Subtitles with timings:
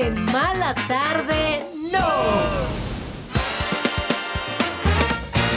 [0.00, 1.98] en Mala Tarde No.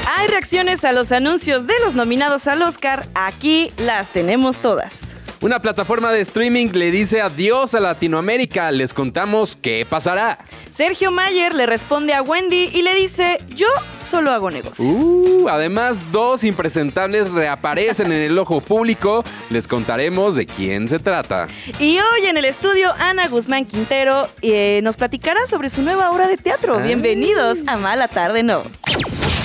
[0.08, 3.08] Hay reacciones a los anuncios de los nominados al Oscar.
[3.16, 5.11] Aquí las tenemos todas.
[5.42, 8.70] Una plataforma de streaming le dice adiós a Latinoamérica.
[8.70, 10.38] Les contamos qué pasará.
[10.72, 13.68] Sergio Mayer le responde a Wendy y le dice, yo
[14.00, 14.96] solo hago negocios.
[15.00, 19.24] Uh, además, dos impresentables reaparecen en el ojo público.
[19.50, 21.48] Les contaremos de quién se trata.
[21.80, 26.28] Y hoy en el estudio, Ana Guzmán Quintero eh, nos platicará sobre su nueva obra
[26.28, 26.76] de teatro.
[26.76, 26.84] Ah.
[26.84, 28.62] Bienvenidos a Mala Tarde No.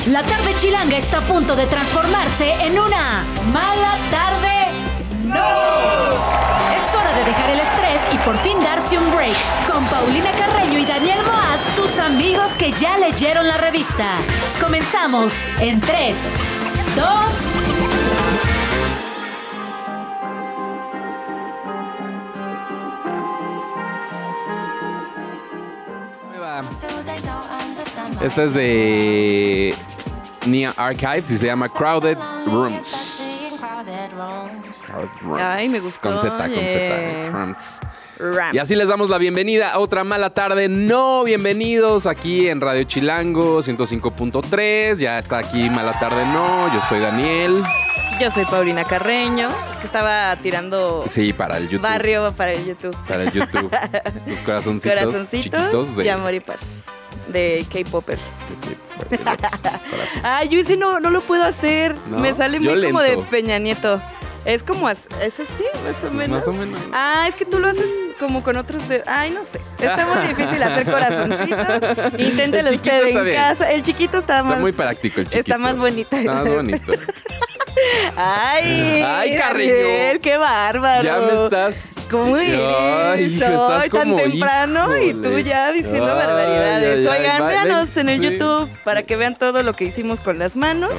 [0.08, 4.85] La tarde chilanga está a punto de transformarse en una mala tarde.
[6.76, 9.36] Es hora de dejar el estrés y por fin darse un break.
[9.66, 14.16] Con Paulina Carreño y Daniel Moat, tus amigos que ya leyeron la revista.
[14.60, 16.36] Comenzamos en 3,
[16.96, 17.06] 2,
[28.22, 29.74] Esta es de
[30.46, 33.15] Nia Archives y se llama Crowded Rooms.
[35.38, 36.68] Ay, me gustó, Con Z, con Z.
[36.78, 37.30] yeah.
[37.30, 37.78] Rooms.
[38.18, 38.54] Rams.
[38.54, 40.68] Y así les damos la bienvenida a otra mala tarde.
[40.68, 44.96] No, bienvenidos aquí en Radio Chilango 105.3.
[44.96, 46.72] Ya está aquí Mala Tarde No.
[46.72, 47.62] Yo soy Daniel.
[48.18, 49.48] Yo soy Paulina Carreño.
[49.48, 51.82] Es que estaba tirando Sí, para el YouTube.
[51.82, 52.96] barrio para el YouTube.
[53.06, 53.70] Para el YouTube.
[54.26, 56.60] Estos corazoncitos, Corazoncitos chiquitos de, y amor y paz.
[57.28, 58.16] De K-Popper.
[58.16, 58.85] de- corazón.
[60.22, 61.94] Ay, yo ese no, no lo puedo hacer.
[62.10, 62.18] ¿No?
[62.18, 63.16] Me sale muy como de.
[63.30, 64.00] Peña Nieto.
[64.44, 66.38] Es como, as- es así, más o menos.
[66.38, 66.78] Más o menos.
[66.92, 69.02] Ah, es que tú lo haces como con otros de...
[69.06, 69.60] Ay, no sé.
[69.80, 72.16] Está muy difícil hacer corazoncitos.
[72.16, 73.36] Inténtelo usted en bien.
[73.36, 73.70] casa.
[73.72, 74.52] El chiquito está más...
[74.52, 75.40] Está muy práctico el chiquito.
[75.40, 76.14] Está más bonito.
[76.14, 76.92] Está más bonito.
[78.16, 79.72] Ay, Ay, Carreño.
[79.74, 81.02] Daniel, qué bárbaro.
[81.02, 81.74] Ya me estás.
[82.10, 82.60] ¿Cómo eres?
[82.60, 85.42] Ay, hijo, estás Ay, tan como, temprano y tú híjole.
[85.44, 87.06] ya diciendo Ay, barbaridades.
[87.06, 88.22] ay, Oigan, véanos en el sí.
[88.30, 90.92] YouTube para que vean todo lo que hicimos con las manos.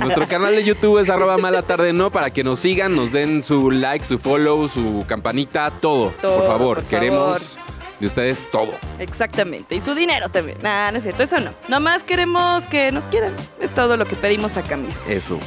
[0.00, 3.42] Nuestro canal de YouTube es arroba mala tarde no para que nos sigan, nos den
[3.42, 6.12] su like, su follow, su campanita, todo.
[6.20, 7.58] Todo, por favor, por queremos
[8.02, 8.72] de ustedes todo.
[8.98, 9.76] Exactamente.
[9.76, 10.58] Y su dinero también.
[10.60, 11.54] Nah, no es cierto, eso no.
[11.68, 13.32] Nomás queremos que nos quieran.
[13.60, 14.92] Es todo lo que pedimos a cambio.
[15.08, 15.38] Eso.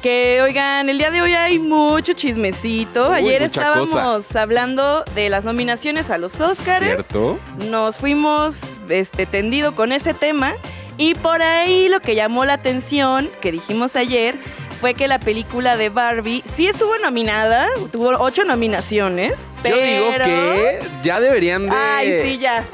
[0.00, 3.10] Que oigan, el día de hoy hay mucho chismecito.
[3.10, 6.84] Uy, Ayer estábamos hablando de las nominaciones a los Oscars.
[6.84, 7.38] ¿Cierto?
[7.68, 10.54] nos fuimos este, tendido con ese tema
[10.96, 14.36] y por ahí lo que llamó la atención, que dijimos ayer,
[14.80, 19.76] fue que la película de Barbie sí estuvo nominada, tuvo ocho nominaciones, pero...
[19.76, 21.76] Yo digo que ya deberían de.
[21.76, 22.64] Ay, sí, ya.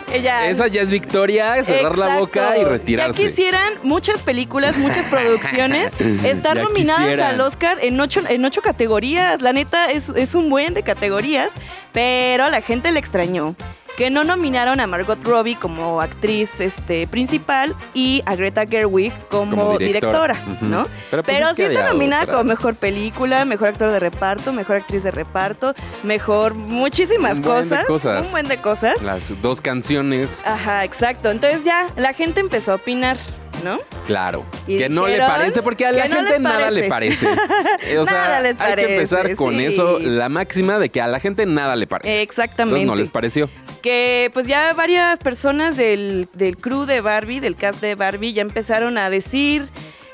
[0.46, 3.22] Esa ya es victoria, cerrar la boca y retirarse.
[3.22, 5.92] Ya quisieran muchas películas, muchas producciones
[6.24, 7.34] estar Ya nominadas quisieran.
[7.34, 9.40] al Oscar en ocho, en ocho categorías.
[9.40, 11.52] La neta es, es un buen de categorías,
[11.92, 13.54] pero a la gente le extrañó
[13.96, 19.56] que no nominaron a Margot Robbie como actriz este, principal y a Greta Gerwig como,
[19.56, 20.34] Como directora.
[20.60, 20.86] ¿no?
[21.10, 24.76] Pero, Pero, pues, es sí está nominada como mejor película, mejor actor de reparto, mejor
[24.76, 28.26] actriz de reparto, mejor muchísimas Un buen cosas, cosas.
[28.26, 29.02] un buen de cosas.
[29.02, 31.30] Las dos canciones, Ajá, exacto.
[31.30, 33.16] Entonces ya la gente empezó a opinar,
[33.62, 33.76] ¿no?
[34.06, 34.44] claro.
[34.66, 37.26] Y que no le parece, porque a la no gente le nada le parece.
[37.26, 37.98] parece.
[37.98, 39.64] O sea, Nada les hay que parece, empezar con sí.
[39.66, 42.22] eso, la máxima de que a la gente nada le parece.
[42.22, 42.80] Exactamente.
[42.80, 43.50] Entonces no les pareció.
[43.84, 48.40] Que pues ya varias personas del, del crew de Barbie, del cast de Barbie, ya
[48.40, 49.68] empezaron a decir,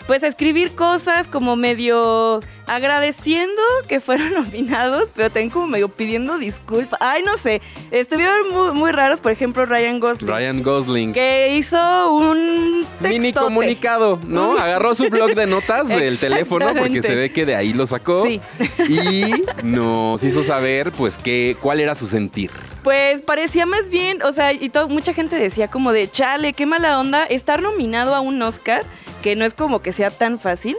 [0.09, 6.37] pues a escribir cosas como medio agradeciendo que fueron nominados, pero también como medio pidiendo
[6.37, 6.99] disculpas.
[7.01, 10.29] Ay, no sé, estuvieron muy, muy raros, por ejemplo, Ryan Gosling.
[10.29, 11.13] Ryan Gosling.
[11.13, 14.59] Que hizo un Mini comunicado, ¿no?
[14.59, 18.25] Agarró su blog de notas del teléfono porque se ve que de ahí lo sacó.
[18.25, 18.41] Sí.
[18.89, 22.51] Y nos hizo saber, pues, qué, cuál era su sentir.
[22.83, 26.65] Pues parecía más bien, o sea, y todo, mucha gente decía como de, chale, qué
[26.65, 28.85] mala onda estar nominado a un Oscar,
[29.23, 30.79] que no es como que sea tan fácil,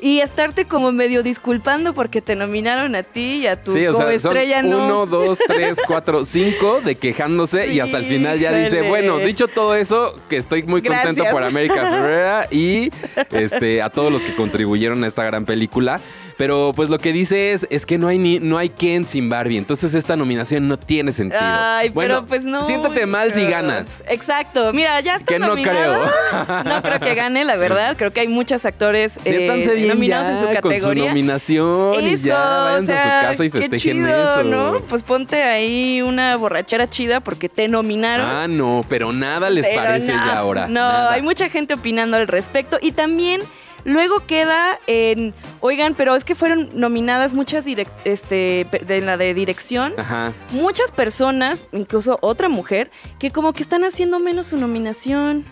[0.00, 3.94] y estarte como medio disculpando porque te nominaron a ti y a tu Sí, o
[3.94, 4.84] sea, son estrella no.
[4.84, 9.48] uno, dos, tres, cuatro, cinco de quejándose y hasta el final ya dice, bueno, dicho
[9.48, 12.90] todo eso, que estoy muy contento por América Ferrera y
[13.30, 16.00] este, a todos los que contribuyeron a esta gran película.
[16.36, 19.28] Pero pues lo que dice es, es que no hay ni, no hay Ken sin
[19.28, 21.40] Barbie, entonces esta nominación no tiene sentido.
[21.42, 22.66] Ay, bueno, pero pues no.
[22.66, 24.02] Siéntate mal si ganas.
[24.08, 24.72] Exacto.
[24.72, 26.04] Mira, ya está Que no nominado.
[26.64, 27.96] No creo que gane, la verdad.
[27.96, 29.38] Creo que hay muchos actores eh,
[29.76, 31.08] bien nominados ya en su con su categoría.
[31.08, 34.42] nominación y ya o váyanse a su casa y qué festejen chido, eso.
[34.44, 34.80] ¿no?
[34.88, 38.26] Pues ponte ahí una borrachera chida porque te nominaron.
[38.26, 40.66] Ah, no, pero nada les Pero parece no, ya ahora.
[40.66, 41.12] No, nada.
[41.12, 43.40] hay mucha gente opinando al respecto y también
[43.84, 47.66] Luego queda en, oigan, pero es que fueron nominadas muchas
[48.04, 50.32] este, de la de dirección, Ajá.
[50.50, 55.44] muchas personas, incluso otra mujer, que como que están haciendo menos su nominación.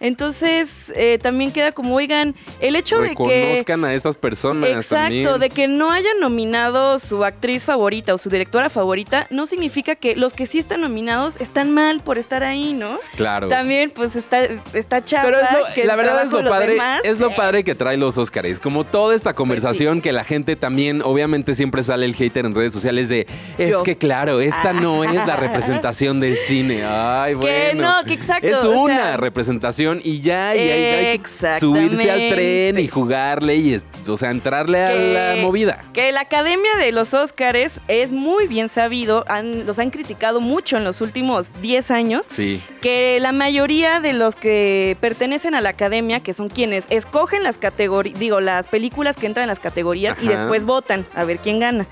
[0.00, 3.24] Entonces, eh, también queda como, oigan, el hecho de que...
[3.24, 5.38] Reconozcan a estas personas Exacto, también.
[5.38, 10.16] de que no hayan nominado su actriz favorita o su directora favorita, no significa que
[10.16, 12.96] los que sí están nominados están mal por estar ahí, ¿no?
[13.16, 13.48] Claro.
[13.48, 14.40] También, pues está,
[14.72, 15.24] está chafa.
[15.26, 17.96] Pero es lo- que la verdad es lo padre, demás- es lo padre que trae
[17.96, 18.60] los Óscares.
[18.60, 22.54] Como toda esta Pues conversación que la gente también, obviamente siempre sale el hater en
[22.54, 23.82] redes sociales de es Yo.
[23.82, 26.84] que claro, esta no es la representación del cine.
[26.84, 27.96] Ay, Que bueno.
[28.00, 31.28] no, que exacto, Es o una sea- representación y ya, y hay, hay que
[31.60, 34.94] subirse al tren y jugarle y, o sea, entrarle a
[35.34, 35.84] la movida.
[35.92, 40.76] Que la Academia de los Óscares es muy bien sabido, han- los han criticado mucho
[40.76, 42.60] en los últimos 10 años, Sí.
[42.80, 47.58] que la mayoría de los que pertenecen a la Academia, que son quienes escogen las
[47.58, 51.58] categorías, digo, las películas que entran en las categorías y después votan a ver quién
[51.60, 51.86] gana.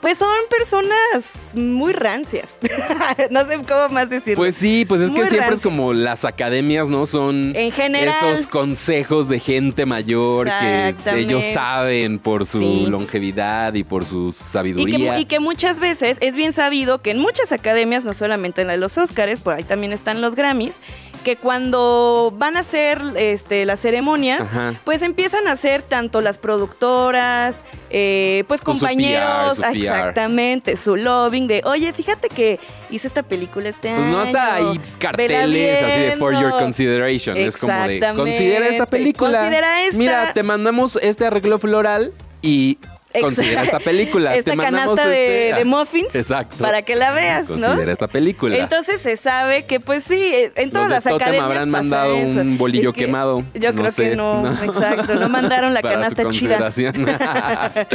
[0.00, 2.58] Pues son personas muy rancias.
[3.30, 4.36] no sé cómo más decirlo.
[4.42, 7.04] Pues sí, pues es que siempre es como las academias, ¿no?
[7.04, 8.14] Son En general.
[8.30, 12.86] estos consejos de gente mayor que ellos saben por su Sí.
[12.88, 15.18] longevidad y por su Y que, sabiduría.
[15.18, 18.72] y que muchas veces es bien sabido que en muchas academias, no solamente en la
[18.74, 20.80] de los Óscares, por ahí también están los Grammys,
[21.20, 24.74] que cuando van a hacer este, las ceremonias, Ajá.
[24.84, 29.76] pues empiezan a hacer tanto las productoras, eh, pues Pues su compañeros, PR, su PR.
[29.78, 32.58] exactamente, su lobbying de, oye, fíjate que
[32.90, 34.26] hice esta película este Pues no año.
[34.26, 36.58] hasta ahí carteles así de for your viendo".
[36.58, 37.36] consideration.
[37.36, 39.38] Es como de considera esta película.
[39.40, 39.96] Considera esta.
[39.98, 42.12] Mira, te mandamos este arreglo floral
[42.42, 42.78] y
[43.20, 44.34] considera esta película.
[44.40, 46.56] Esta te canasta de, este- de muffins Exacto.
[46.58, 47.66] para que la veas, ¿no?
[47.66, 48.56] Considera esta película.
[48.56, 51.82] Entonces se sabe que, pues sí, eh, en todas Los de las academias habrán pasa
[51.82, 52.40] mandado eso.
[52.40, 53.42] un bolillo Es que quemado.
[53.54, 54.10] Yo no creo sé.
[54.10, 56.70] que no, exacto, no mandaron la Para su canasta chida.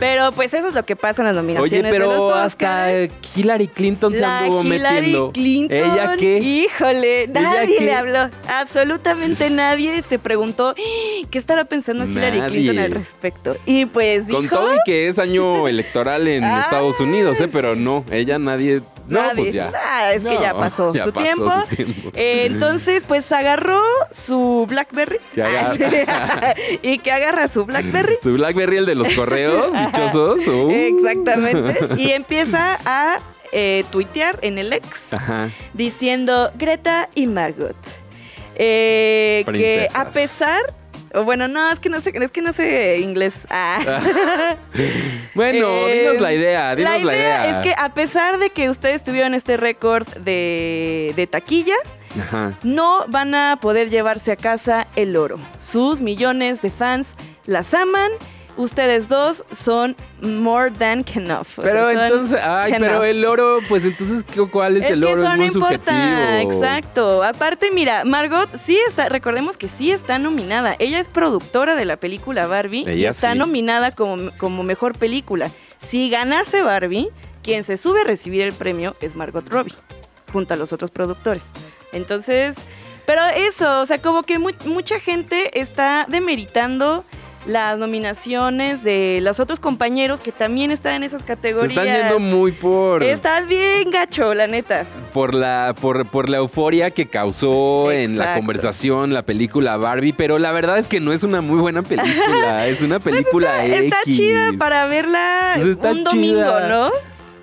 [0.00, 2.88] Pero pues eso es lo que pasa en las nominaciones Oye, de pero los hasta.
[3.36, 5.32] Hillary Clinton se anduvo Hillary metiendo.
[5.32, 6.38] Clinton, ¿Ella qué?
[6.38, 7.84] Híjole, ¿Ella nadie qué?
[7.84, 8.30] le habló.
[8.48, 11.26] Absolutamente nadie se preguntó "¡Ah!
[11.30, 12.40] qué estará pensando Hillary.
[12.48, 13.56] Clinton al respecto.
[13.66, 17.48] Y pues dijo, todo y que es año electoral en Ay, Estados Unidos, ¿eh?
[17.52, 18.82] Pero no, ella nadie.
[19.08, 19.72] No, pues ya.
[19.74, 21.50] Ah, es que No, ya pasó, ya su, pasó tiempo.
[21.68, 22.10] su tiempo.
[22.14, 25.18] Eh, entonces, pues agarró su Blackberry.
[25.34, 28.16] Que agarra- y que agarra su Blackberry.
[28.22, 30.46] Su Blackberry, el de los correos dichosos.
[30.46, 30.70] uh.
[30.70, 31.78] Exactamente.
[31.98, 33.18] Y empieza a
[33.52, 35.50] eh, tuitear en el ex Ajá.
[35.74, 37.76] diciendo Greta y Margot.
[38.54, 40.60] eh, que a pesar.
[41.14, 43.40] O Bueno, no, es que no sé, es que no sé inglés.
[43.50, 44.00] Ah.
[45.34, 47.56] Bueno, Eh, dinos la idea, dinos la la idea, idea.
[47.56, 51.76] es que a pesar de que ustedes tuvieron este récord de, de taquilla,
[52.20, 52.52] Ajá.
[52.62, 55.38] no van a poder llevarse a casa el oro.
[55.58, 57.16] Sus millones de fans
[57.46, 58.10] las aman.
[58.56, 61.58] Ustedes dos son more than enough.
[61.58, 65.00] O Pero sea, entonces, ay, pero el oro, pues entonces, ¿qué- ¿cuál es, Es el
[65.00, 65.14] que oro?
[65.16, 65.76] eso es no muy importa,
[66.38, 66.52] subjetivo.
[66.52, 67.22] exacto.
[67.22, 70.76] Aparte, mira, Margot sí está, recordemos que sí está nominada.
[70.78, 73.38] Ella es productora de la película Barbie y Ella está sí.
[73.38, 75.50] nominada como, como mejor película.
[75.78, 77.08] Si ganase Barbie,
[77.42, 79.74] quien se sube a recibir el premio es Margot Robbie,
[80.32, 81.50] junto a los otros productores.
[81.92, 82.54] Entonces,
[83.06, 87.04] pero eso, o sea, como que mu- mucha gente está demeritando
[87.46, 91.70] las nominaciones de los otros compañeros que también están en esas Se categorías.
[91.70, 94.86] están yendo muy por, Está bien gacho, la neta.
[95.12, 100.38] por, la, por, por la euforia que causó en la conversación la película Barbie, pero
[100.38, 103.96] la verdad es que no es una muy buena película, es una película Pues está,
[104.04, 106.68] chida para verla Pues está un domingo, chida.
[106.68, 106.90] ¿no?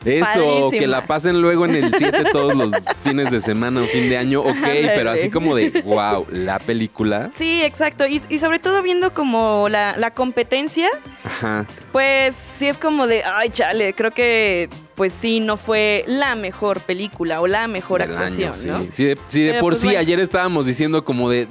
[0.06, 0.72] Eso, Padrísima.
[0.72, 2.72] que la pasen luego en el 7 todos los
[3.04, 4.56] fines de semana o fin de año, ok,
[4.96, 7.32] pero así como de, wow, la película.
[7.36, 8.08] Sí, exacto.
[8.08, 10.88] Y, y sobre todo viendo como la, la competencia,
[11.24, 11.66] Ajá.
[11.92, 16.82] pues sí es como de, ay, chale, creo que pues sí no fue la mejor
[16.82, 18.68] película o la mejor del actuación, año, sí.
[18.68, 18.80] ¿no?
[18.94, 20.00] Sí, de, sí, de Pero, por pues, sí, bueno.
[20.02, 21.48] ayer estábamos diciendo como de.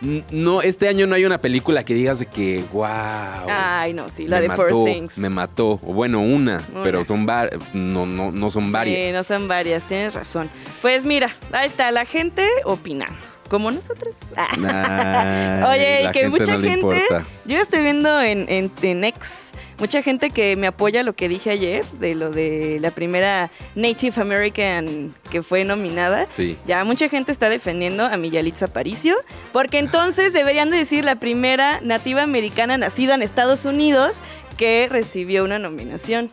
[0.00, 3.46] No, este año no hay una película que digas de que, wow.
[3.48, 5.18] Ay, no, sí, la me de mató, Poor Things.
[5.18, 5.80] Me mató.
[5.82, 6.82] O bueno, una, Una.
[6.84, 8.96] pero son var no, no, no son varias.
[8.96, 10.50] Sí, no son varias, tienes razón.
[10.82, 13.16] Pues mira, ahí está la gente opinando.
[13.48, 14.14] Como nosotros.
[14.58, 17.06] Oye, y que gente mucha no gente,
[17.46, 21.50] yo estoy viendo en, en, en X, mucha gente que me apoya lo que dije
[21.50, 26.26] ayer, de lo de la primera Native American que fue nominada.
[26.30, 26.58] Sí.
[26.66, 29.16] Ya mucha gente está defendiendo a Miyalitza Aparicio,
[29.52, 34.12] porque entonces deberían de decir la primera nativa americana nacida en Estados Unidos
[34.58, 36.30] que recibió una nominación.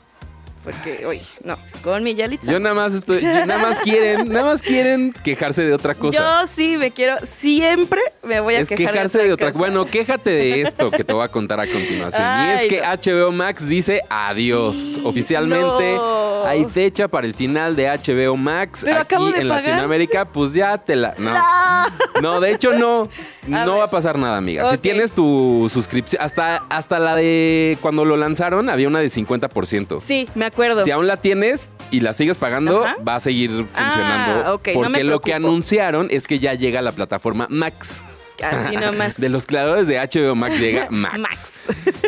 [0.65, 2.51] Porque, oye, no, con mi Yalitza.
[2.51, 6.17] Yo nada más estoy, yo nada más quieren, nada más quieren quejarse de otra cosa.
[6.41, 9.59] Yo sí me quiero, siempre me voy a es quejar quejarse de otra cosa.
[9.59, 12.23] Bueno, quéjate de esto que te voy a contar a continuación.
[12.47, 13.27] y es que no.
[13.27, 14.99] HBO Max dice adiós.
[15.03, 16.45] Oficialmente No.
[16.45, 18.81] hay fecha para el final de HBO Max.
[18.83, 19.63] Pero Aquí de en pagar.
[19.65, 21.13] Latinoamérica, pues ya te la.
[21.17, 21.35] No.
[22.21, 23.09] No, de hecho no.
[23.47, 23.79] No ver.
[23.79, 24.69] va a pasar nada, amiga.
[24.71, 30.01] Si tienes tu suscripción, hasta, hasta la de cuando lo lanzaron, había una de 50%.
[30.01, 30.83] Sí, me acuerdo.
[30.83, 32.97] Si aún la tienes y la sigues pagando, Ajá.
[33.07, 34.41] va a seguir funcionando.
[34.45, 38.03] Ah, no porque me lo que anunciaron es que ya llega la plataforma Max.
[38.43, 39.19] Así nomás.
[39.19, 41.19] De los creadores de HBO Max llega Max.
[41.19, 41.51] Max.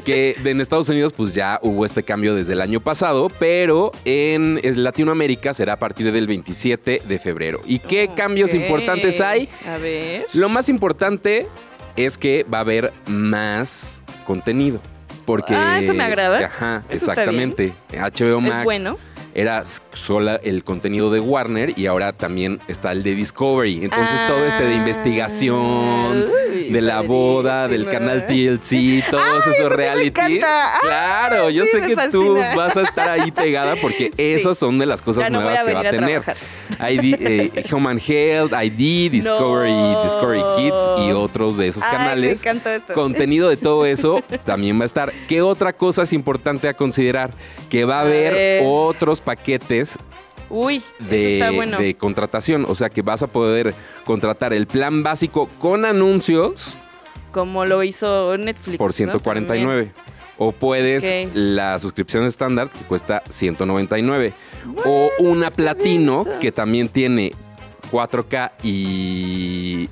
[0.04, 4.60] Que en Estados Unidos pues ya hubo este cambio desde el año pasado, pero en
[4.84, 7.62] Latinoamérica será a partir del 27 de febrero.
[7.66, 9.50] ¿Y qué cambios importantes hay?
[9.68, 10.26] A ver.
[10.34, 11.48] Lo más importante
[11.96, 14.82] es que va a haber más contenido.
[15.26, 15.54] Porque.
[15.56, 16.46] Ah, eso me agrada.
[16.46, 17.74] Ajá, Eso exactamente.
[17.92, 18.58] HBO Max.
[18.60, 18.98] Es bueno.
[19.34, 19.64] Era
[19.98, 23.84] sola el contenido de Warner y ahora también está el de Discovery.
[23.84, 29.54] Entonces todo este de Ah, investigación, uy, de la boda, del canal TLC, todos Ay,
[29.54, 30.44] esos me realities.
[30.44, 34.24] Ay, Claro, yo sí, sé me que tú vas a estar ahí pegada porque Sí.
[34.34, 36.22] esas son de las cosas no nuevas que va a tener.
[36.80, 40.04] ID, eh, Human Health, ID, Discovery, No.
[40.04, 42.44] Discovery Kids y otros de esos Ay, canales.
[42.44, 42.94] me encanta esto.
[42.94, 45.14] Contenido de todo eso también va a estar.
[45.28, 47.32] ¿Qué otra cosa es importante a considerar?
[47.70, 49.87] Que va a haber otros paquetes
[50.50, 51.78] Uy, eso de, está bueno.
[51.78, 52.66] de contratación.
[52.68, 53.74] O sea que vas a poder
[54.06, 56.76] contratar el plan básico con anuncios
[57.32, 58.78] Como lo hizo Netflix.
[58.78, 58.94] por ¿no?
[58.94, 59.92] 149.
[60.40, 61.04] O puedes
[61.34, 64.34] la suscripción estándar que cuesta 199.
[64.86, 67.34] o una platino que también tiene
[67.92, 69.90] 4K y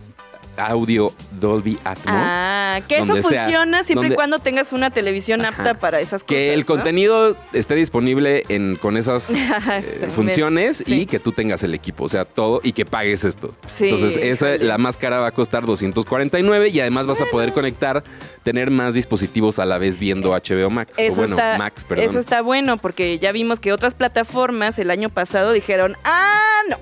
[0.58, 2.06] audio Dolby Atmos.
[2.08, 5.62] Ah, que eso sea- funciona siempre y cuando tengas una televisión Ajá.
[5.64, 6.28] apta para esas cosas.
[6.28, 6.66] Que el ¿no?
[6.66, 11.02] contenido esté disponible en, con esas eh, funciones sí.
[11.02, 13.54] y que tú tengas el equipo, o sea, todo y que pagues esto.
[13.68, 17.54] Sí, Entonces, esa, la más cara va a costar 249 y además vas a poder
[17.54, 18.04] conectar,
[18.44, 20.98] tener más dispositivos a la vez viendo HBO Max.
[20.98, 22.06] o Eso, bueno, está, Max, perdón.
[22.06, 26.78] eso está bueno porque ya vimos que otras plataformas el año pasado dijeron, ah, no.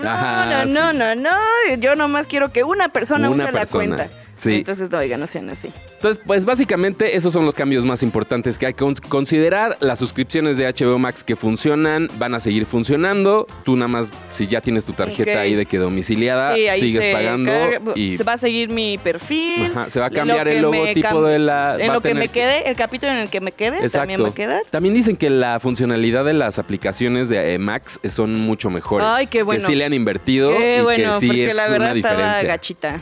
[0.00, 1.36] No, Ajá, no, no, no, no.
[1.78, 4.21] Yo nomás quiero que una persona Una use persona, la cuenta.
[4.42, 4.54] Sí.
[4.56, 5.68] Entonces, oigan, no sean así.
[5.96, 9.76] Entonces, pues básicamente esos son los cambios más importantes que hay que con- considerar.
[9.80, 13.46] Las suscripciones de HBO Max que funcionan van a seguir funcionando.
[13.64, 17.06] Tú nada más, si ya tienes tu tarjeta ahí de que domiciliada, Sí, ahí sigues
[17.06, 19.66] pagando carga- y se va a seguir mi perfil.
[19.66, 22.40] Ajá, se va a cambiar el logotipo de la- En lo que tener me que-
[22.40, 24.62] quede, el capítulo en el que me quede también va a quedar.
[24.70, 29.06] También dicen que la funcionalidad de las aplicaciones de eh, Max son mucho mejores.
[29.08, 29.60] Ay, qué bueno.
[29.60, 31.96] Que sí le han invertido Qué y bueno, que sí porque es la verdad una
[31.96, 32.48] estaba diferencia.
[32.48, 33.00] gachita.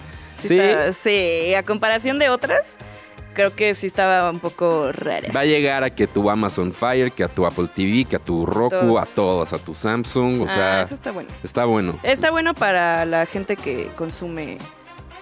[0.49, 0.61] Sí,
[1.03, 1.55] Sí.
[1.55, 2.77] a comparación de otras,
[3.35, 5.33] creo que sí estaba un poco rara.
[5.35, 8.19] Va a llegar a que tu Amazon Fire, que a tu Apple TV, que a
[8.19, 9.03] tu Roku, Todos.
[9.03, 10.43] a todos, a tu Samsung.
[10.43, 11.31] O Ah, sea, eso está bueno.
[11.45, 11.99] está bueno.
[12.03, 14.59] Está bueno para la gente que consume.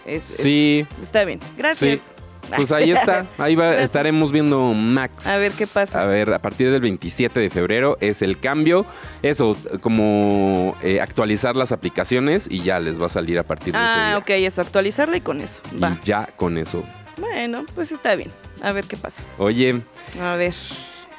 [0.06, 1.38] Es, es- Sí, está bien.
[1.56, 2.10] Gracias.
[2.56, 3.26] Pues ahí está.
[3.38, 5.26] Ahí va, estaremos viendo Max.
[5.26, 6.02] A ver qué pasa.
[6.02, 8.86] A ver, a partir del 27 de febrero es el cambio.
[9.22, 13.78] Eso, como eh, actualizar las aplicaciones y ya les va a salir a partir de
[13.78, 14.18] ese Ah, día.
[14.18, 15.60] ok, eso, actualizarla y con eso.
[15.82, 15.96] Va.
[16.02, 16.84] Y ya con eso.
[17.18, 18.30] Bueno, pues está bien.
[18.62, 19.22] A ver qué pasa.
[19.38, 19.82] Oye,
[20.20, 20.54] A ver.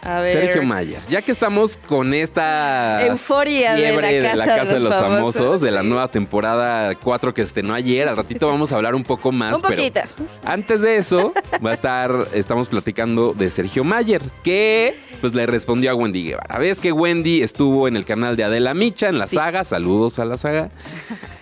[0.02, 0.32] A ver.
[0.32, 5.60] Sergio Mayer, ya que estamos con esta Euforia de la fiebre Casa de los famosos,
[5.60, 9.32] de la nueva temporada 4 que estrenó ayer, al ratito vamos a hablar un poco
[9.34, 10.00] más, Un pero poquito.
[10.46, 11.34] antes de eso
[11.66, 16.58] va a estar, estamos platicando de Sergio Mayer, que pues le respondió a Wendy Guevara.
[16.60, 19.36] Ves que Wendy estuvo en el canal de Adela Micha, en la Sí.
[19.36, 20.70] saga, saludos a la saga,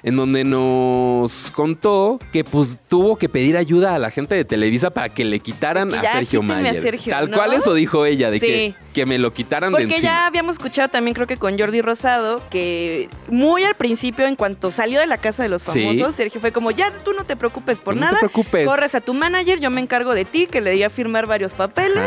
[0.08, 4.90] en donde nos contó que pues tuvo que pedir ayuda a la gente de Televisa
[4.90, 6.82] para que le quitaran Que a Sergio a Mayer.
[6.82, 7.36] Sergio, Tal ¿no?
[7.38, 8.46] cual eso dijo ella, de Sí.
[8.48, 10.02] que, que me lo quitaran de Porque encima.
[10.14, 14.72] ya habíamos escuchado también, creo que con Jordi Rosado, que muy al principio, en cuanto
[14.72, 15.82] salió de la casa de los Sí.
[15.84, 18.20] famosos, Sergio fue como, ya tú no te preocupes por No te nada.
[18.20, 18.66] preocupes.
[18.66, 21.54] Corres a tu manager, yo me encargo de ti, que le di a firmar varios
[21.54, 22.02] papeles.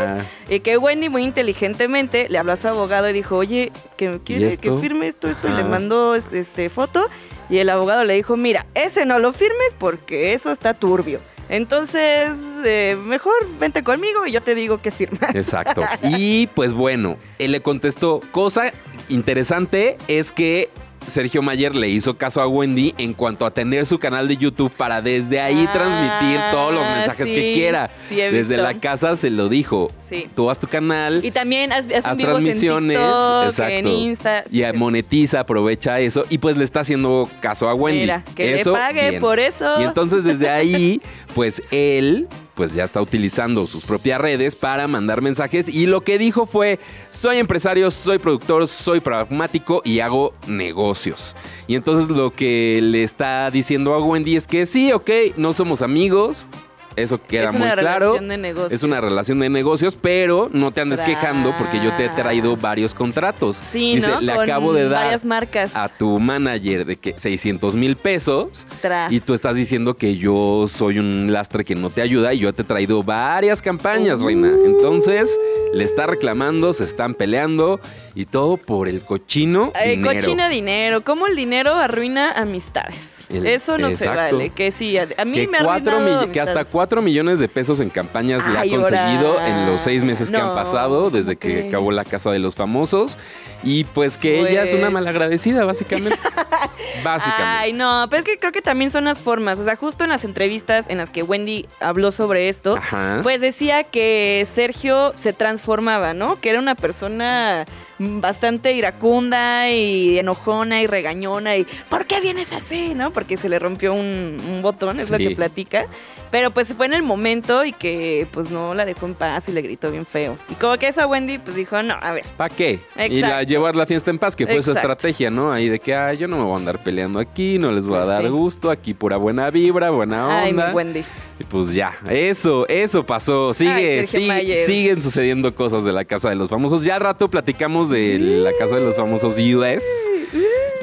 [0.49, 4.57] Y que Wendy muy inteligentemente le habló a su abogado y dijo, oye, que quiere
[4.57, 7.05] que firme esto, esto, y le mandó es- este foto.
[7.51, 11.19] Y el abogado le dijo, mira, ese no lo firmes porque eso está turbio.
[11.49, 15.35] Entonces, eh, mejor vente conmigo y yo te digo que firmas.
[15.35, 15.83] Exacto.
[16.03, 18.71] Y pues bueno, él le contestó, cosa
[19.09, 20.69] interesante es que
[21.07, 24.71] Sergio Mayer le hizo caso a Wendy en cuanto a tener su canal de YouTube
[24.71, 27.89] para desde ahí Ah, transmitir todos los mensajes sí, que quiera.
[28.07, 29.89] sí desde la casa se lo dijo.
[30.07, 30.27] Sí.
[30.35, 31.23] Tú haz tu canal.
[31.23, 33.73] Y también haz, haz Haz transmisiones, en TikTok, exacto.
[33.73, 34.43] en Insta.
[34.51, 38.01] y monetiza, aprovecha eso y pues le está haciendo caso a Wendy.
[38.01, 39.21] Mira, que Eso, le pague bien.
[39.21, 39.81] por eso.
[39.81, 41.01] Y entonces desde ahí,
[41.35, 46.17] pues él pues ya está utilizando sus propias redes para mandar mensajes y lo que
[46.17, 46.79] dijo fue,
[47.09, 51.35] soy empresario, soy productor, soy pragmático y hago negocios.
[51.67, 55.81] Y entonces lo que le está diciendo a Wendy es que sí, ok, no somos
[55.81, 56.45] amigos,
[56.95, 57.99] eso queda es muy una claro.
[58.13, 58.73] relación de negocios.
[58.73, 61.09] Es una relación de negocios, pero no te andes Tras.
[61.09, 63.61] quejando porque yo te he traído varios contratos.
[63.71, 64.21] Sí, Dice, ¿no?
[64.21, 65.75] le Con acabo de dar varias marcas.
[65.75, 69.11] a tu manager de que 600 mil pesos Tras.
[69.11, 72.53] y tú estás diciendo que yo soy un lastre que no te ayuda y yo
[72.53, 74.25] te he traído varias campañas, Uh.
[74.27, 74.51] reina.
[74.65, 75.37] Entonces,
[75.73, 77.79] le está reclamando, se están peleando
[78.13, 80.13] y todo por el cochino Eh, dinero.
[80.19, 81.01] cochino dinero.
[81.01, 83.23] ¿Cómo el dinero arruina amistades?
[83.29, 84.49] El- Eso no se vale.
[84.49, 85.93] Que sí, a, mí que, me ha cuatro
[86.31, 86.67] que hasta amistades.
[86.81, 89.47] 4 millones de pesos en campañas le ha conseguido ahora.
[89.47, 92.55] en los seis meses que han pasado desde ¿cómo que acabó la Casa de los
[92.55, 93.17] Famosos.
[93.63, 96.17] Y pues que ella es una Pues- malagradecida, básicamente.
[97.03, 97.43] básicamente.
[97.59, 99.59] Ay, no, pero es que creo que también son las formas.
[99.59, 103.19] O sea, justo en las entrevistas en las que Wendy habló sobre esto, Ajá.
[103.21, 106.39] pues decía que Sergio se transformaba, ¿no?
[106.41, 107.65] Que era una persona
[107.99, 112.93] bastante iracunda y enojona y regañona y ¿por qué vienes así?
[112.95, 113.11] ¿No?
[113.11, 115.85] Porque se le rompió un, un botón, es lo que platica.
[116.31, 119.51] Pero pues fue en el momento y que pues no la dejó en paz y
[119.51, 120.37] le gritó bien feo.
[120.49, 122.23] Y como que eso Wendy pues dijo, no, a ver.
[122.37, 122.79] ¿Para qué?
[123.09, 125.51] Y la, llevar la fiesta en paz, que fue su estrategia, ¿no?
[125.51, 127.95] Ahí de que, ay, yo no me voy a andar peleando aquí, no les voy
[127.97, 128.29] a Pues dar sí.
[128.29, 130.73] gusto, aquí pura buena vibra, buena Ay, mi onda.
[130.73, 131.03] Wendy.
[131.39, 133.53] y pues ya, eso, eso pasó.
[133.53, 136.83] Sigue, Ay, siguen sucediendo cosas de la Casa de los Famosos.
[136.85, 139.83] Ya al rato platicamos de la Casa de los Famosos US,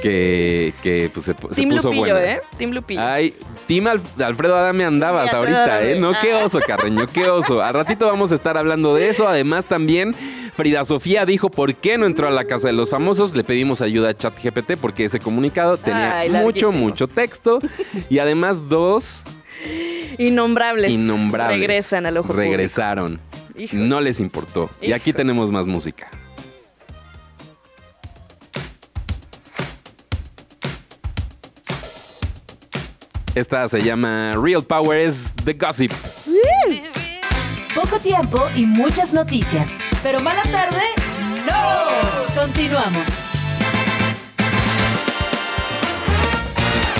[0.03, 2.33] que, que pues, se, se Team puso Lupillo, buena.
[2.33, 2.41] ¿eh?
[2.57, 3.01] Team Lupillo.
[3.03, 3.35] Ay,
[3.67, 5.93] Team Al- Alfredo Adame andabas Sí, ahorita, Adame.
[5.93, 6.01] ¿eh?
[6.01, 6.45] No, qué Ah.
[6.45, 7.63] oso, Carreño, qué oso.
[7.63, 9.27] Al ratito vamos a estar hablando de eso.
[9.29, 10.15] Además, también
[10.55, 13.35] Frida Sofía dijo por qué no entró a la Casa de los Famosos.
[13.37, 17.61] Le pedimos ayuda a ChatGPT porque ese comunicado tenía Ay, mucho, mucho texto.
[18.11, 19.23] Y además, dos
[20.19, 20.91] Innombrables.
[20.93, 23.21] innombrables Regresan al ojo regresaron.
[23.73, 24.71] No les importó.
[24.81, 26.09] Y aquí tenemos más música.
[33.39, 35.93] Esta se llama Real Power es The Gossip.
[37.73, 39.79] Poco tiempo y muchas noticias.
[40.03, 40.83] Pero mala tarde,
[41.47, 42.35] no.
[42.35, 43.29] Continuamos.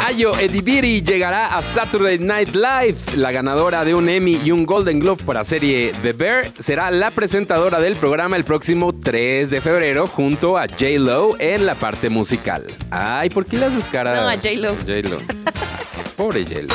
[0.07, 3.17] Ayo Edibiri llegará a Saturday Night Live.
[3.17, 7.11] La ganadora de un Emmy y un Golden Globe para serie The Bear será la
[7.11, 12.65] presentadora del programa el próximo 3 de febrero junto a J-Lo en la parte musical.
[12.93, 14.15] Ay, ¿por qué le haces cara?
[14.15, 14.77] No, a J.Lo.
[14.77, 15.19] J-Lo.
[16.19, 16.75] Pobre J-Lo.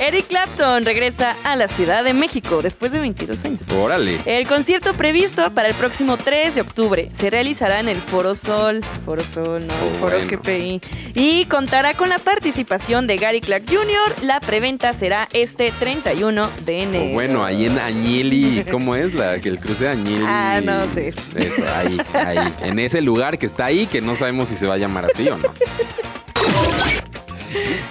[0.00, 3.68] Eric Clapton regresa a la Ciudad de México después de 22 años.
[3.70, 4.18] Órale.
[4.26, 8.82] El concierto previsto para el próximo 3 de octubre se realizará en el Foro Sol,
[9.04, 10.36] Foro Sol, no, Oh, Foro bueno.
[10.42, 10.80] GPI,
[11.14, 14.24] y contará con la participación de Gary Clark Jr.
[14.24, 17.04] La preventa será este 31 de enero.
[17.04, 20.24] O bueno, ahí en Añeli, ¿cómo es la que el cruce de Añeli?
[20.26, 21.14] Ah, no sé.
[21.36, 22.52] Eso, ahí, ahí.
[22.62, 25.28] En ese lugar que está ahí, que no sabemos si se va a llamar así
[25.28, 25.44] o no.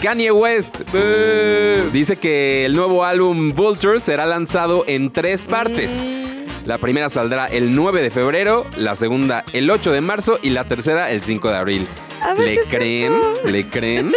[0.02, 0.78] Kanye West
[1.92, 6.04] dice que el nuevo álbum Vulture será lanzado en tres partes.
[6.66, 10.64] La primera saldrá el 9 de febrero, la segunda el 8 de marzo y la
[10.64, 11.88] tercera el 5 de abril.
[12.38, 13.14] ¿Le creen?
[13.46, 14.14] ¿Le creen?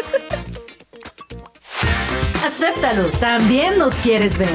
[2.45, 4.49] Acéptalo, también nos quieres ver.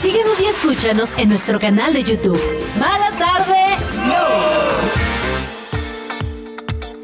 [0.00, 2.40] Síguenos y escúchanos en nuestro canal de YouTube.
[2.78, 3.54] Mala tarde,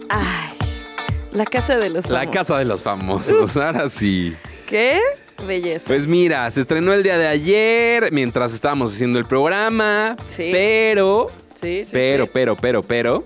[0.09, 0.42] Ay,
[1.33, 2.33] la casa de los La famosos.
[2.35, 3.57] casa de los famosos.
[3.57, 4.35] Ahora sí.
[4.67, 5.01] ¿Qué?
[5.47, 5.85] Belleza.
[5.87, 10.17] Pues mira, se estrenó el día de ayer mientras estábamos haciendo el programa.
[10.29, 10.51] Sí.
[10.53, 12.31] Pero, sí, sí, pero, sí.
[12.33, 13.25] pero, pero, pero.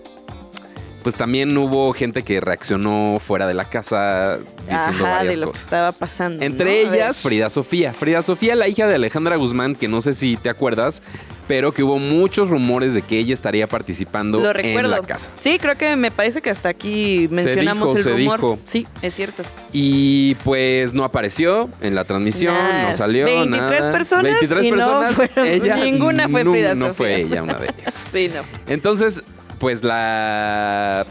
[1.02, 4.38] Pues también hubo gente que reaccionó fuera de la casa
[4.68, 5.64] diciendo Ajá, varias de lo que cosas.
[5.64, 6.44] estaba pasando.
[6.44, 7.92] Entre ellas, Frida Sofía.
[7.92, 11.02] Frida Sofía, la hija de Alejandra Guzmán, que no sé si te acuerdas,
[11.48, 15.30] pero que hubo muchos rumores de que ella estaría participando Lo en la casa.
[15.38, 18.36] Sí, creo que me parece que hasta aquí mencionamos dijo, el se rumor.
[18.40, 18.58] dijo.
[18.64, 19.42] Sí, es cierto.
[19.72, 22.90] Y pues no apareció en la transmisión, Nada.
[22.90, 23.92] no salió 23 nada.
[23.92, 25.14] personas 23 y no personas.
[25.14, 26.94] fueron- ella ninguna fue no, Frida No Sofía.
[26.94, 28.08] fue ella una de ellas.
[28.12, 28.42] Sí, no.
[28.72, 29.22] Entonces,
[29.58, 31.06] pues la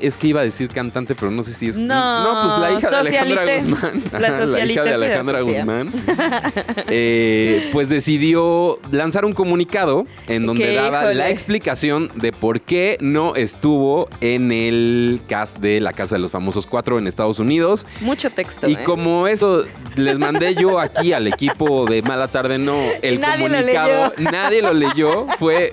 [0.00, 2.78] es que iba a decir cantante, pero no sé si es No, no pues la
[2.78, 3.54] hija de Alejandra.
[3.56, 5.40] Guzmán, La la hija de Alejandra.
[5.42, 5.90] Guzmán,
[6.88, 11.14] eh, pues decidió lanzar un comunicado en donde daba híjole.
[11.14, 16.30] la explicación de por qué no estuvo en el cast de La Casa de los
[16.30, 17.86] Famosos 4 en Estados Unidos.
[18.00, 18.68] Mucho texto.
[18.68, 18.78] Y ¿eh?
[18.84, 19.64] como eso
[19.96, 24.62] les mandé yo aquí al equipo de Mala Tarde No el nadie lo comunicado, nadie
[24.62, 25.72] lo leyó, fue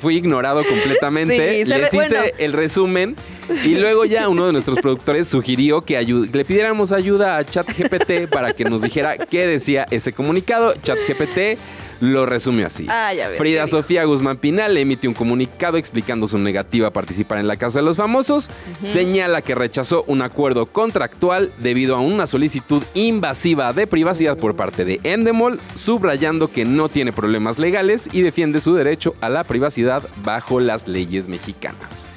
[0.00, 1.64] fui ignorado completamente.
[1.64, 2.32] Sí, les re- hice bueno.
[2.38, 3.16] el resumen
[3.64, 8.52] Y luego ya uno de nuestros productores sugirió que le pidiéramos ayuda a ChatGPT para
[8.52, 10.74] que nos dijera qué decía ese comunicado.
[10.82, 11.58] ChatGPT
[12.00, 12.86] lo resumió así.
[12.88, 13.66] Ay, a ver, Frida.
[13.66, 17.84] Sofía Guzmán Pinal emitió un comunicado explicando su negativa a participar en la Casa de
[17.84, 18.48] los Famosos.
[18.84, 24.84] Señala que rechazó un acuerdo contractual debido a una solicitud invasiva de privacidad por parte
[24.84, 30.02] de Endemol, subrayando que no tiene problemas legales y defiende su derecho a la privacidad
[30.24, 32.09] bajo las leyes mexicanas.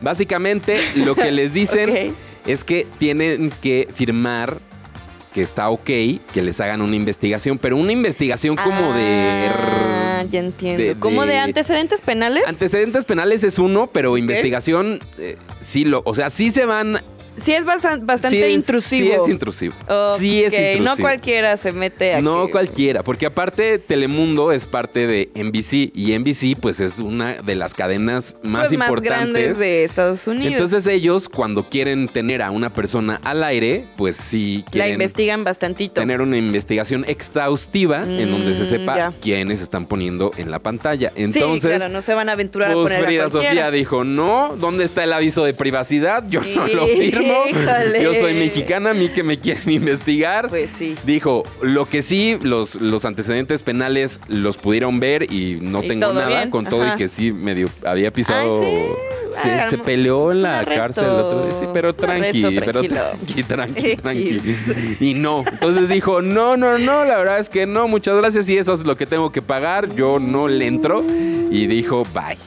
[0.00, 2.14] Básicamente, lo que les dicen
[2.46, 4.58] es que tienen que firmar
[5.34, 9.48] que está ok, que les hagan una investigación, pero una investigación como de...
[9.50, 10.82] Ah, ya entiendo.
[10.82, 12.42] de- ¿Como de de- antecedentes penales?
[12.46, 17.00] Antecedentes penales es uno, pero investigación eh, sí lo, o sea, sí se van.
[17.42, 19.06] Sí es bastante sí es- intrusivo.
[19.08, 19.74] Sí es intrusivo.
[20.18, 20.84] Sí es intrusivo.
[20.84, 26.12] No cualquiera se mete a No cualquiera, porque aparte Telemundo es parte de NBC y
[26.12, 29.32] NBC pues es una de las cadenas más pues, más importantes.
[29.32, 30.52] grandes de Estados Unidos.
[30.52, 35.44] Entonces ellos cuando quieren tener a una persona al aire, pues sí la quieren investigan
[35.44, 35.94] bastantito.
[35.94, 39.12] tener una investigación exhaustiva en donde se Mm, sepa ya.
[39.20, 41.12] quiénes están poniendo en la pantalla.
[41.14, 43.30] sí, Entonces, claro, no se van a aventurar a pues poner Frida a.
[43.30, 46.24] Sofía dijo, no, ¿dónde está el aviso de privacidad?
[46.28, 47.27] Yo no lo firmo.
[47.48, 48.02] Híjole.
[48.02, 50.48] Yo soy mexicana, a mí que me quieren investigar.
[50.48, 50.94] Pues sí.
[51.04, 56.12] Dijo, lo que sí, los, los antecedentes penales los pudieron ver y no Y tengo
[56.12, 58.60] nada bien, con todo y que sí medio había pisado.
[58.62, 58.92] Ay, sí.
[59.42, 60.80] Se, Ah, se peleó en la arresto.
[60.80, 61.54] cárcel el otro día.
[61.54, 64.40] Sí, pero tranqui, arresto pero tranqui, tranqui, tranqui.
[65.00, 65.44] Y no.
[65.46, 68.80] Entonces dijo, no, no, no, la verdad es que no, muchas gracias y eso es
[68.84, 69.94] lo que tengo que pagar.
[69.94, 71.04] Yo no le entro.
[71.50, 72.38] Y dijo, bye.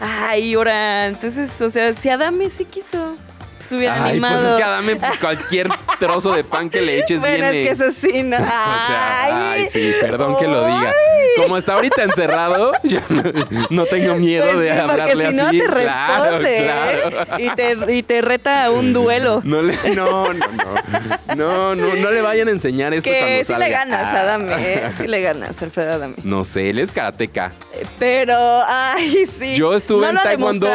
[0.00, 3.14] Ay, ahora, entonces, o sea, si Adame sí quiso,
[3.62, 4.40] pues hubiera Ay, animado.
[4.40, 7.62] pues es que dame cualquier trozo de pan que le eches bueno, viene.
[7.62, 8.36] es que eso sí, no.
[8.42, 10.92] O sea, ay, sí, perdón que lo diga.
[11.36, 13.22] Como está ahorita encerrado, yo no,
[13.70, 15.58] no tengo miedo Pues de sí, hablarle si no así.
[15.60, 16.62] te claro, responde ¿eh?
[16.64, 17.42] claro.
[17.42, 17.50] y,
[17.86, 19.40] te, y te reta a un duelo.
[19.44, 21.34] No, le, no, no, no.
[21.34, 23.66] No, no, no le vayan a enseñar esto que cuando sí salga.
[23.66, 24.20] le ganas, Ah.
[24.20, 24.82] Adame, ¿eh?
[24.98, 26.14] sí le ganas, Alfredo Adame.
[26.22, 27.52] No sé, él es karateca.
[27.98, 29.56] Pero, ay, sí.
[29.56, 30.68] Yo estuve No en Taekwondo,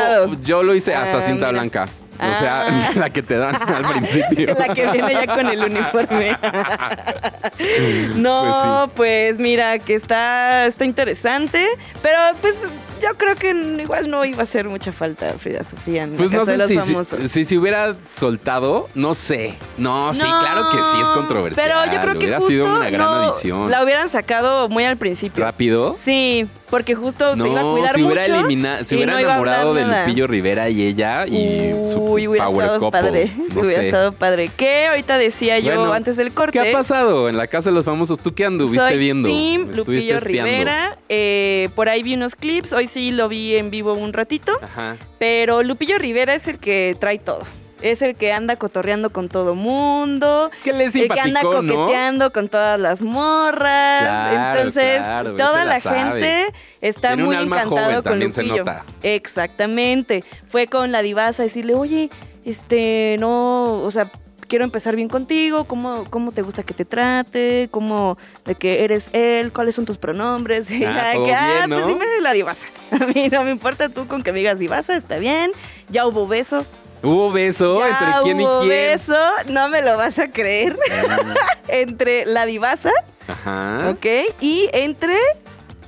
[0.43, 1.51] yo lo hice hasta Ah, cinta mira.
[1.51, 1.87] blanca.
[2.19, 2.33] O Ah.
[2.39, 4.55] sea, la que te dan al principio.
[4.57, 6.37] La que viene ya con el uniforme.
[8.15, 11.65] no, pues, mira, que está, está interesante.
[12.01, 12.55] Pero pues
[13.01, 13.49] yo creo que
[13.81, 16.67] igual no iba a hacer mucha falta Frida Sofía en Pues la no casa sé
[16.67, 17.31] de los si, si, famosos.
[17.31, 19.55] si se hubiera soltado, no sé.
[19.77, 21.67] No, sí, claro que sí es controversial.
[21.67, 23.71] Pero yo creo que hubiera justo sido una gran no, adición.
[23.71, 25.43] La hubieran sacado muy al principio.
[25.43, 25.95] ¿Rápido?
[26.03, 29.73] Sí, porque justo No, iba a cuidar se hubiera mucho eliminado, se y hubiera enamorado
[29.73, 29.85] de.
[29.85, 33.01] Lupillo Rivera y ella y su Uy, hubiera power estado couple.
[33.01, 33.31] padre.
[33.53, 33.85] No hubiera sé.
[33.87, 34.49] estado padre.
[34.55, 36.59] Que ahorita decía yo Bueno, antes del corte.
[36.59, 38.19] ¿Qué ha pasado en la casa de los famosos?
[38.19, 39.27] ¿Tú qué anduviste Soy viendo?
[39.29, 40.51] Team ¿Estuviste Lupillo espiando?
[40.51, 40.97] Rivera.
[41.09, 42.73] eh, por ahí vi unos clips.
[42.73, 44.57] Hoy sí lo vi en vivo un ratito.
[44.61, 44.97] Ajá.
[45.19, 47.41] Pero Lupillo Rivera es el que trae todo.
[47.81, 50.49] Es el que anda cotorreando con todo mundo.
[50.51, 54.01] Es que él es el que anda coqueteando con todas las morras.
[54.01, 56.47] Claro, Entonces, claro, toda la gente
[56.81, 58.63] está Tiene muy encantado con se Lupillo.
[58.63, 58.83] nota.
[59.03, 60.23] Exactamente.
[60.47, 62.09] Fue con la divasa a decirle, oye,
[62.45, 64.09] este, no, o sea,
[64.47, 67.67] quiero empezar bien contigo, ¿cómo, cómo te gusta que te trate?
[67.71, 69.51] ¿Cómo, de que eres él?
[69.51, 70.69] ¿Cuáles son tus pronombres?
[70.71, 71.87] Y Ah, que, ah, bien, pues ¿no?
[71.87, 72.65] dime la divasa.
[72.91, 75.51] A mí no me importa tú con que me digas divasa, está bien.
[75.89, 76.65] Ya hubo beso.
[77.03, 78.69] ¿Hubo beso ya entre quién y hubo quién?
[78.69, 80.77] beso, no me lo vas a creer.
[81.67, 82.91] entre la divasa,
[83.27, 83.89] Ajá.
[83.91, 84.05] ¿ok?
[84.41, 85.15] Y entre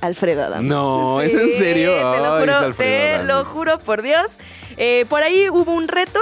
[0.00, 0.68] Alfredo Adame.
[0.68, 1.92] No, ¿es en serio?
[1.96, 4.38] Te lo juro, te lo juro por Dios.
[4.76, 6.20] Eh, por ahí hubo un reto.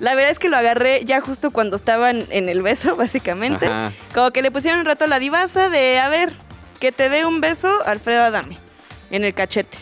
[0.00, 3.66] La verdad es que lo agarré ya justo cuando estaban en el beso, básicamente.
[3.66, 3.92] Ajá.
[4.14, 6.32] Como que le pusieron un reto a la divasa de, a ver,
[6.80, 8.58] que te dé un beso Alfredo Adame
[9.10, 9.76] en el cachete.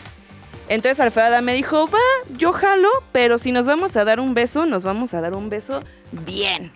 [0.67, 1.99] Entonces Alfredo Adame dijo, va,
[2.37, 5.49] yo jalo, pero si nos vamos a dar un beso, nos vamos a dar un
[5.49, 6.71] beso bien.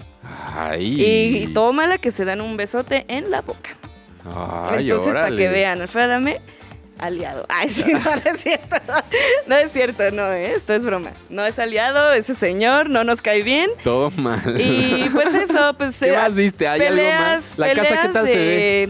[0.56, 1.44] Ay.
[1.44, 3.72] Y tómala que se dan un besote en la boca.
[4.70, 6.42] Ay, Entonces, para que vean, Alfredo Adame,
[7.00, 7.46] aliado.
[7.50, 8.76] Ay, sí, no, no es cierto.
[9.48, 10.54] No es cierto, no, ¿eh?
[10.56, 11.12] esto es broma.
[11.30, 13.70] No es aliado, ese señor no nos cae bien.
[13.84, 14.60] Todo mal.
[14.60, 16.00] Y pues eso, pues...
[16.00, 16.68] ¿Qué eh, más viste?
[16.68, 17.58] ¿Hay algo más?
[17.58, 18.90] ¿La casa qué peleas tal se ve?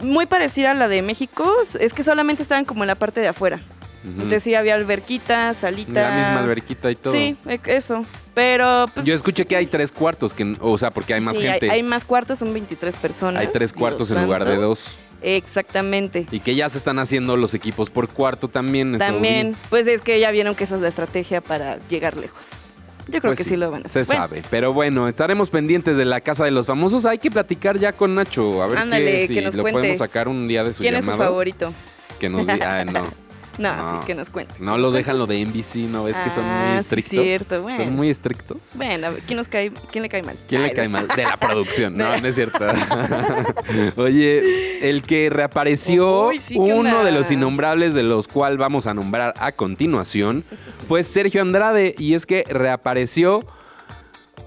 [0.00, 3.28] Muy parecida a la de México, es que solamente estaban como en la parte de
[3.28, 3.60] afuera.
[4.04, 5.92] Entonces sí había alberquita, salita.
[5.92, 7.14] La misma alberquita y todo.
[7.14, 8.04] Sí, e- eso.
[8.34, 9.06] Pero pues...
[9.06, 11.66] Yo escuché que hay tres cuartos, que, o sea, porque hay más sí, gente.
[11.70, 13.40] Hay, hay más cuartos, son 23 personas.
[13.40, 14.96] Hay tres Dios cuartos en lugar de dos.
[15.22, 16.26] Exactamente.
[16.30, 18.98] Y que ya se están haciendo los equipos por cuarto también.
[18.98, 22.70] También, pues es que ya vieron que esa es la estrategia para llegar lejos.
[23.06, 23.56] Yo creo Pues que sí.
[23.56, 24.16] lo van a Se hacer.
[24.16, 24.42] Bueno, sabe.
[24.50, 27.04] Pero bueno, estaremos pendientes de la casa de los famosos.
[27.04, 28.62] Hay que platicar ya con Nacho.
[28.62, 29.78] A ver Ándale, qué, si que nos lo cuente.
[29.80, 31.72] podemos sacar un día de su ¿Quién es su favorito?
[32.18, 32.80] Que nos diga.
[32.80, 33.23] Ah, no.
[33.58, 34.00] No, No.
[34.00, 34.54] sí, que nos cuente.
[34.60, 37.24] No lo dejan lo de NBC, ¿no ves que son Ah, muy sí, estrictos?
[37.24, 37.76] cierto, bueno.
[37.84, 38.58] Son muy estrictos.
[38.74, 40.36] Bueno, ¿quién, nos cae, ¿quién le cae mal?
[40.48, 41.06] ¿Quién le Ay, cae mal?
[41.08, 41.96] De la producción.
[41.96, 42.58] No, no es cierto.
[43.96, 48.86] Oye, el que reapareció, Uy, sí, ¿qué uno de los innombrables de los cuales vamos
[48.86, 50.44] a nombrar a continuación,
[50.88, 51.94] fue Sergio Andrade.
[51.98, 53.40] Y es que reapareció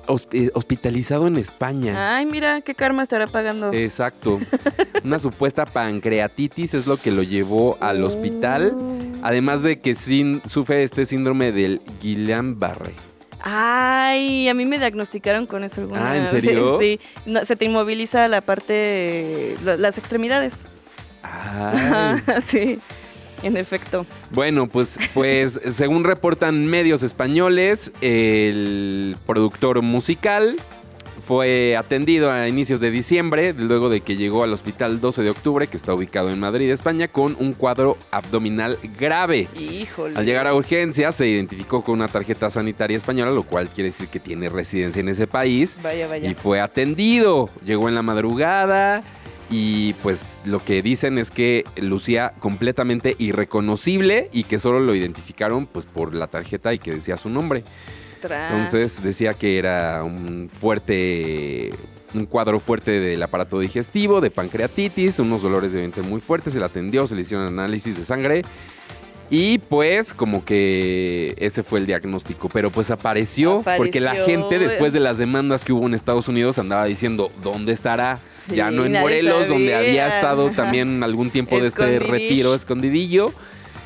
[0.08, 2.16] hospitalizado en España.
[2.18, 3.72] Ay, mira, qué karma estará pagando.
[3.74, 4.40] Exacto.
[5.04, 8.74] Una supuesta pancreatitis es lo que lo llevó al hospital.
[8.78, 8.96] Oh.
[9.24, 12.94] Además de que sin, sufre este síndrome del Guillain-Barré.
[13.42, 16.32] Ay, a mí me diagnosticaron con eso alguna Ah, ¿en vez.
[16.32, 16.78] serio?
[16.82, 20.62] Sí, No, se te inmoviliza la parte, la- las extremidades.
[21.24, 21.78] Ay.
[22.24, 22.80] Ajá, sí,
[23.44, 24.06] en efecto.
[24.32, 30.56] Bueno, pues, pues según reportan medios españoles, el productor musical
[31.26, 35.68] fue atendido a inicios de diciembre, luego de que llegó al hospital 12 de octubre,
[35.68, 39.48] que está ubicado en Madrid, España, con un cuadro abdominal grave.
[39.60, 40.16] Híjole.
[40.18, 44.08] Al llegar a urgencias se identificó con una tarjeta sanitaria española, lo cual quiere decir
[44.08, 46.30] que tiene residencia en ese país Vaya, vaya.
[46.30, 47.50] y fue atendido.
[47.66, 49.04] Llegó en la madrugada
[49.50, 55.66] y pues lo que dicen es que lucía completamente irreconocible y que solo lo identificaron
[55.66, 57.64] pues por la tarjeta y que decía su nombre.
[58.22, 58.52] Tras.
[58.52, 61.72] Entonces decía que era un fuerte
[62.14, 66.60] un cuadro fuerte del aparato digestivo, de pancreatitis, unos dolores de vientre muy fuertes, se
[66.60, 68.44] le atendió, se le hicieron análisis de sangre
[69.30, 74.94] y pues como que ese fue el diagnóstico, pero pues apareció, porque la gente después
[74.94, 78.20] de las demandas que hubo en Estados Unidos andaba diciendo, ¿dónde estará?
[78.50, 83.34] Ya Sí, no en Morelos, donde había estado también algún tiempo de este retiro escondidillo.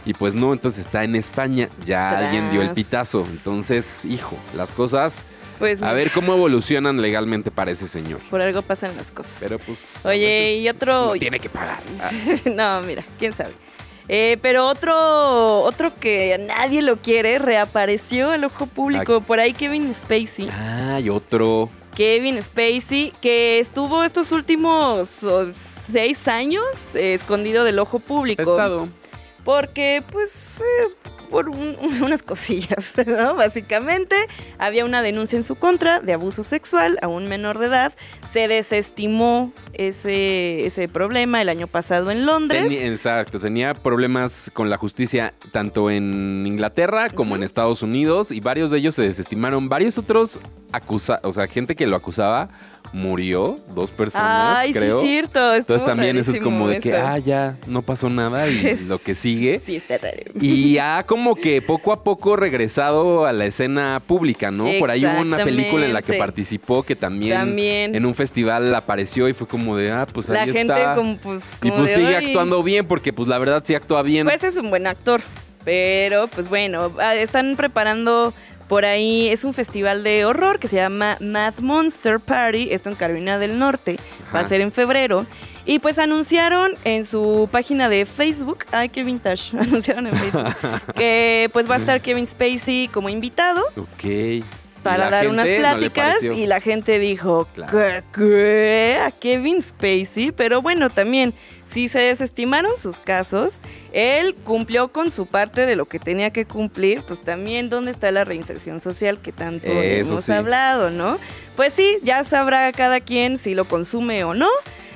[0.06, 3.26] Y pues no, entonces está en España, ya alguien dio el pitazo.
[3.30, 5.24] Entonces, hijo, las cosas,
[5.60, 8.20] Pues a ver cómo evolucionan legalmente para ese señor.
[8.32, 9.38] por algo pasan las cosas.
[9.40, 10.04] Pero pues...
[10.04, 11.12] Oye, y otro.
[11.12, 11.80] uno tiene que pagar.
[12.46, 13.54] No, mira, quién sabe.
[14.08, 19.22] Eh, pero otro, otro que nadie lo quiere, reapareció al ojo público.
[19.22, 20.50] Por ahí Kevin Spacey.
[20.52, 21.70] Ah, y otro.
[21.96, 28.42] Kevin Spacey, que estuvo estos últimos oh, seis años eh, escondido del ojo público.
[28.42, 28.88] Estado.
[29.44, 33.34] Porque, pues, eh, por un- unas cosillas, ¿no?
[33.36, 34.16] Básicamente,
[34.60, 37.94] había una denuncia en su contra de abuso sexual a un menor de edad.
[38.32, 42.72] Se desestimó ese, ese problema el año pasado en Londres.
[42.72, 48.70] Exacto, tenía problemas con la justicia tanto en Inglaterra como en Estados Unidos y varios
[48.72, 49.70] de ellos se desestimaron.
[49.70, 50.40] Varios otros
[50.74, 52.50] acusa, o sea, gente que lo acusaba
[52.94, 55.00] murió, dos personas, Ay, creo.
[55.02, 55.56] sí, cierto.
[55.56, 59.16] Entonces también eso es como de que, ah, ya, no pasó nada y lo que
[59.16, 59.62] sigue.
[59.66, 60.18] Sí, está raro.
[60.42, 64.68] Y ha como que poco a poco regresado a la escena pública, ¿no?
[64.80, 67.96] Por ahí hubo una película en la que participó que también, También.
[67.96, 70.96] en un festival apareció y fue como de, ah, pues La ahí gente está.
[70.96, 74.26] como, pues, y como pues sigue actuando bien porque pues la verdad sí actúa bien.
[74.28, 75.22] Pues es un buen actor.
[75.64, 78.34] Pero, pues bueno, ah, están preparando
[78.68, 79.28] por ahí.
[79.30, 82.70] Es un festival de horror que se llama Mad Monster Party.
[82.72, 83.98] Esto en Carolina del Norte.
[84.34, 85.26] Va a ser en febrero.
[85.66, 88.66] Y pues anunciaron en su página de Facebook.
[88.72, 89.58] Ay, qué vintage.
[89.60, 90.56] Anunciaron en Facebook.
[90.96, 94.04] que pues va a estar Kevin Spacey como invitado ok.
[94.04, 94.44] ¿Y
[94.84, 97.72] para dar unas no pláticas y la gente dijo Claro.
[97.72, 99.00] ¿qué, qué?
[99.00, 103.60] a Kevin Spacey pero bueno también si se desestimaron sus casos
[103.94, 108.10] él cumplió con su parte de lo que tenía que cumplir pues también dónde está
[108.10, 110.32] la reinserción social que tanto Eso hemos sí.
[110.32, 111.20] hablado no
[111.56, 114.50] pues sí ya sabrá cada quien si lo consume o no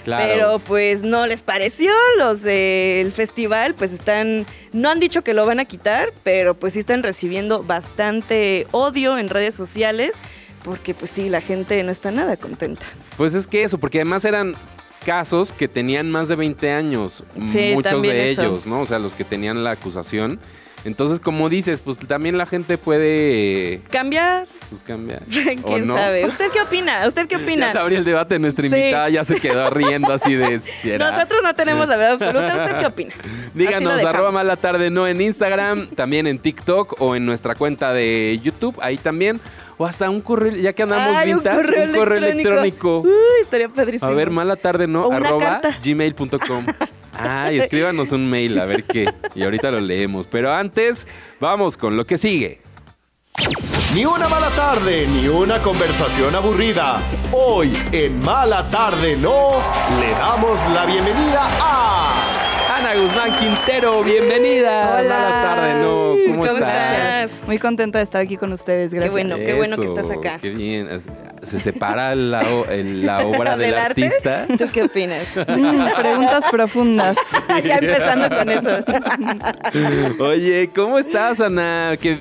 [0.06, 0.26] Claro.
[0.34, 5.46] pero pues no les pareció, los del festival pues están, no han dicho que lo
[5.46, 10.16] van a quitar, pero pues sí están recibiendo bastante odio en redes sociales,
[10.64, 12.86] porque pues sí, la gente no está nada contenta.
[13.18, 14.56] Pues es que eso, porque además eran
[15.06, 18.42] casos que tenían más de 20 años, Sí, muchos de eso.
[18.44, 18.82] ellos, ¿no?
[18.82, 20.40] O sea, los que tenían la acusación.
[20.86, 24.48] Entonces, como dices, pues también la gente puede ¿Cambiar?
[24.70, 25.24] pues, cambiar.
[25.64, 25.96] ¿O ¿Quién no?
[25.98, 26.26] sabe?
[26.28, 27.06] ¿Usted qué opina?
[27.08, 27.68] ¿Usted qué opina?
[27.68, 28.76] Ya se abrió el debate, nuestra Sí.
[28.76, 30.60] invitada ya se quedó riendo así de...
[30.62, 31.10] "Si era".
[31.12, 32.56] Nosotros no tenemos la verdad absoluta.
[32.56, 33.14] ¿Usted qué opina?
[33.54, 38.40] Díganos, arroba mala tarde no en Instagram, también en TikTok o en nuestra cuenta de
[38.44, 39.42] YouTube, ahí también.
[39.78, 41.58] O hasta un correo, ya que andamos Ay, vintage,
[41.90, 43.00] un correo, electrónico.
[43.02, 43.10] Uy,
[43.42, 44.10] estaría padrísimo.
[44.10, 45.80] A ver, mala tarde no, arroba carta.
[47.18, 49.12] Ay, escríbanos un mail a ver qué.
[49.36, 50.28] Y ahorita lo leemos.
[50.28, 51.08] Pero antes,
[51.40, 52.62] vamos con lo que sigue.
[53.94, 57.00] Ni una mala tarde, ni una conversación aburrida.
[57.34, 59.52] Hoy en Mala Tarde No
[60.00, 64.98] le damos la bienvenida a Ana Guzmán Quintero, bienvenida.
[65.00, 65.16] Hola.
[65.18, 66.16] Mala tarde, no.
[66.26, 66.74] ¿Cómo Muchas estás?
[66.74, 67.15] gracias.
[67.46, 68.94] Muy contenta de estar aquí con ustedes.
[68.94, 69.12] Gracias.
[69.14, 69.36] bueno.
[69.38, 70.40] qué bueno que estás acá.
[70.42, 70.88] Qué bien.
[71.44, 74.06] se separa la, o- el- la obra del, ¿Del arte?
[74.06, 74.48] artista.
[74.58, 75.28] ¿Tú qué opinas?
[75.48, 77.18] Mm, preguntas profundas.
[77.64, 78.70] ya empezando con eso.
[80.24, 81.96] Oye, ¿cómo estás, Ana?
[82.00, 82.20] Que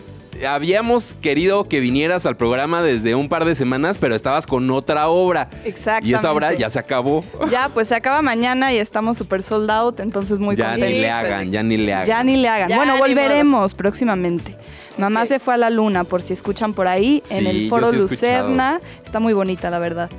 [0.49, 5.09] habíamos querido que vinieras al programa desde un par de semanas, pero estabas con otra
[5.09, 5.49] obra.
[5.65, 6.09] Exactamente.
[6.09, 7.25] Y esa obra ya se acabó.
[7.51, 11.11] Ya, pues se acaba mañana y estamos súper sold out, entonces muy ya ni le
[11.11, 12.07] hagan, ya ni le hagan.
[12.07, 12.69] Ya ni le hagan.
[12.69, 14.57] Ya, bueno, volveremos próximamente.
[14.97, 17.97] Mamá se fue a la luna, por si escuchan por ahí, en el foro sí
[17.97, 18.49] he escuchado.
[18.49, 18.81] Lucerna.
[19.05, 20.11] Está muy bonita, la verdad.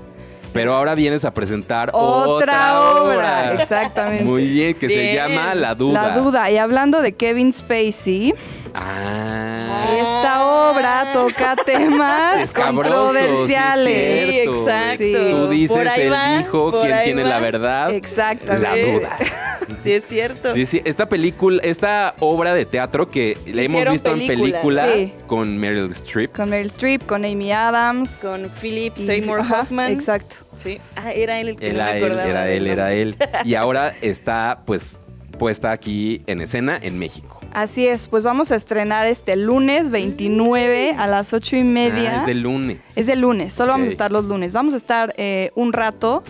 [0.56, 3.54] Pero ahora vienes a presentar Otra, otra, obra.
[3.62, 4.24] Exactamente.
[4.24, 6.02] Muy bien, que se llama La Duda.
[6.02, 6.50] La duda.
[6.50, 8.34] Y hablando de Kevin Spacey,
[8.78, 9.88] Ah.
[9.98, 14.30] esta obra toca temas Escabrosos, controversiales.
[14.30, 14.98] sí, exacto.
[15.04, 15.28] Sí.
[15.32, 17.30] Tú dices, él va, dijo, quién tiene va.
[17.30, 17.92] la verdad.
[17.94, 18.62] Exactamente.
[18.92, 19.18] La duda.
[19.82, 20.54] Sí, es cierto.
[20.54, 24.34] Sí, sí, esta película, esta obra de teatro que la hemos visto película.
[24.34, 25.14] en película Sí.
[25.26, 26.32] con Meryl Streep.
[26.36, 28.20] Con Meryl Streep, con Amy Adams.
[28.22, 29.92] Con Philip y- Seymour ajá, Hoffman.
[29.92, 30.36] Exacto.
[30.56, 30.80] Sí.
[30.96, 33.16] Ah, era él el que no Era me él, era él, era él.
[33.44, 34.98] Y ahora está, pues,
[35.40, 37.35] puesta aquí en escena en México.
[37.56, 42.18] Así es, pues vamos a estrenar este lunes 29 a las 8 y media.
[42.18, 42.80] Ah, es de lunes.
[42.98, 44.52] Es de lunes, solo vamos a estar los lunes.
[44.52, 46.22] Vamos a estar eh, un rato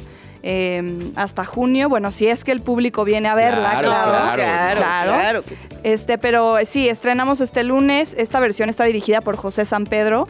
[0.43, 1.89] eh, hasta junio.
[1.89, 4.11] Bueno, si es que el público viene a verla, Claro, claro.
[4.11, 5.13] Claro, Claro, claro, claro.
[5.13, 5.67] claro que sí.
[5.81, 8.13] Este, pero sí, estrenamos este lunes.
[8.19, 10.27] Esta versión está dirigida por José San Pedro.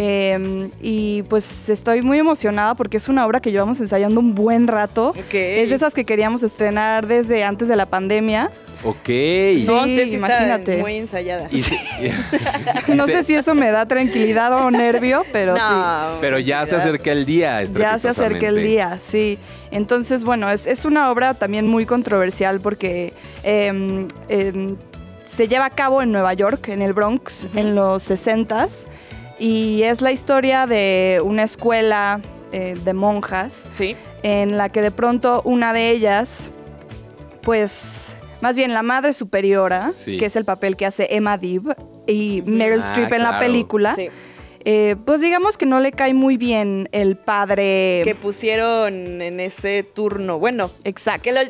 [0.00, 4.68] Eh, y pues estoy muy emocionada porque es una obra que llevamos ensayando un buen
[4.68, 5.08] rato.
[5.08, 5.34] Ok.
[5.34, 8.52] Es de esas que queríamos estrenar desde antes de la pandemia.
[8.84, 9.06] Ok.
[9.06, 10.76] Sí, No, entonces sí está imagínate.
[10.78, 11.48] muy ensayada.
[11.50, 11.64] Y
[12.94, 15.62] No sé si eso me da tranquilidad o nervio, pero sí.
[15.68, 17.64] No, Pero ya se acerca el día.
[17.64, 19.36] Ya se acerca el día, sí.
[19.72, 24.76] Entonces, bueno, es, es una obra también muy controversial porque em, em,
[25.28, 28.86] se lleva a cabo en Nueva York, en el Bronx, en los 60s.
[29.38, 32.20] Y es la historia de una escuela
[32.52, 33.94] eh, de monjas Sí.
[34.22, 36.50] en la que de pronto una de ellas,
[37.42, 40.16] pues, más bien la madre superiora, Sí.
[40.16, 43.94] que es el papel que hace Emma Deeb y Meryl Ah, Streep en la película,
[43.96, 44.08] sí.
[44.70, 48.02] Eh, pues digamos que no le cae muy bien el padre.
[48.04, 50.38] Que pusieron en ese turno.
[50.38, 51.22] Bueno, Exacto.
[51.22, 51.40] que lo-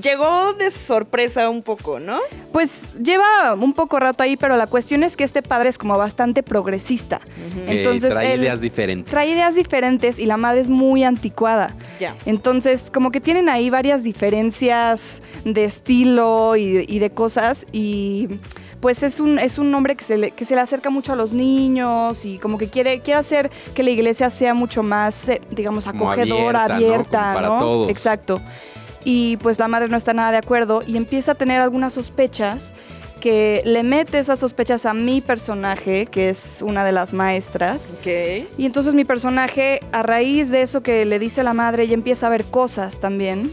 [0.00, 2.18] llegó de sorpresa un poco, ¿no?
[2.50, 5.98] Pues lleva un poco rato ahí, pero la cuestión es que este padre es como
[5.98, 7.20] bastante progresista.
[7.66, 9.10] Entonces trae él ideas diferentes.
[9.10, 11.76] trae ideas diferentes y la madre es muy anticuada.
[12.00, 12.16] Ya.
[12.24, 18.28] Entonces, como que tienen ahí varias diferencias de estilo y, y de cosas y
[18.82, 21.16] pues es un, es un hombre que se, le, que se le acerca mucho a
[21.16, 25.40] los niños y como que quiere, quiere hacer que la iglesia sea mucho más, eh,
[25.52, 26.74] digamos, Como acogedora, abierta, ¿no?
[26.74, 27.58] abierta, Como para ¿no?
[27.60, 27.88] todos.
[27.90, 28.42] Exacto.
[29.04, 32.74] Y pues la madre no está nada de acuerdo y empieza a tener algunas sospechas
[33.20, 37.92] que le mete esas sospechas a mi personaje, que es una de las maestras.
[38.00, 38.48] Ok.
[38.58, 42.26] Y entonces mi personaje, a raíz de eso que le dice la madre, ya empieza
[42.26, 43.52] a ver cosas también.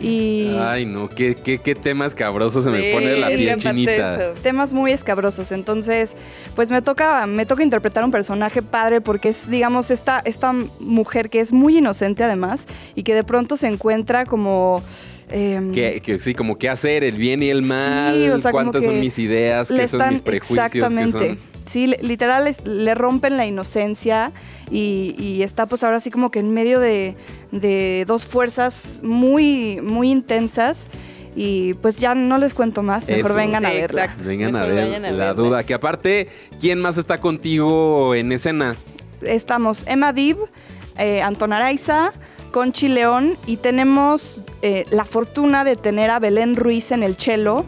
[0.00, 3.58] Y Ay, no, qué, qué, qué temas cabrosos se me Sí, pone la que piel
[3.58, 4.34] chinita.
[4.42, 5.52] temas muy escabrosos.
[5.52, 6.16] Entonces,
[6.56, 11.30] pues me toca, me toca interpretar un personaje padre porque es, digamos, esta, esta mujer
[11.30, 14.82] que es muy inocente además y que de pronto se encuentra como...
[15.30, 18.84] em, Que, que sí, como qué hacer, el bien y el mal, o sea, cuántas
[18.84, 21.28] son que mis ideas, qué son mis prejuicios, qué exactamente.
[21.28, 21.51] son...
[21.66, 24.32] Sí, literal es- le rompen la inocencia
[24.70, 27.14] y, y está pues ahora sí como que en medio de,
[27.52, 30.88] de dos fuerzas muy, muy intensas
[31.34, 33.34] y pues ya no les cuento más, mejor Eso.
[33.36, 34.04] vengan a verla.
[34.04, 34.24] exacto.
[34.24, 35.34] Vengan a ver vayan a la verla.
[35.34, 35.62] duda.
[35.64, 36.28] Que aparte,
[36.60, 38.74] ¿quién más está contigo en escena?
[39.22, 40.36] Estamos Emma Dib,
[40.98, 42.12] eh, Anton Araiza,
[42.50, 47.64] Conchi León y tenemos eh, la fortuna de tener a Belén Ruiz en el cello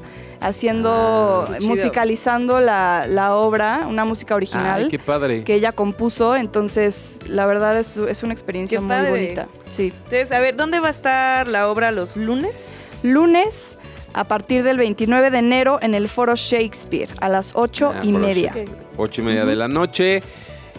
[0.47, 4.83] haciendo, Ah, musicalizando la, la obra, una música original.
[4.85, 5.45] Ay, qué padre.
[5.45, 9.11] que ella compuso, entonces la verdad es, es una experiencia Qué muy padre.
[9.11, 9.49] bonita.
[9.69, 9.93] Sí.
[9.97, 12.81] Entonces, a ver, ¿dónde va a estar la obra los lunes?
[13.03, 13.79] Lunes
[14.13, 18.13] a partir del 29 de enero en el Foro Shakespeare a las 8 Ah, y
[18.13, 18.55] media.
[18.97, 20.23] Ocho y media de la noche.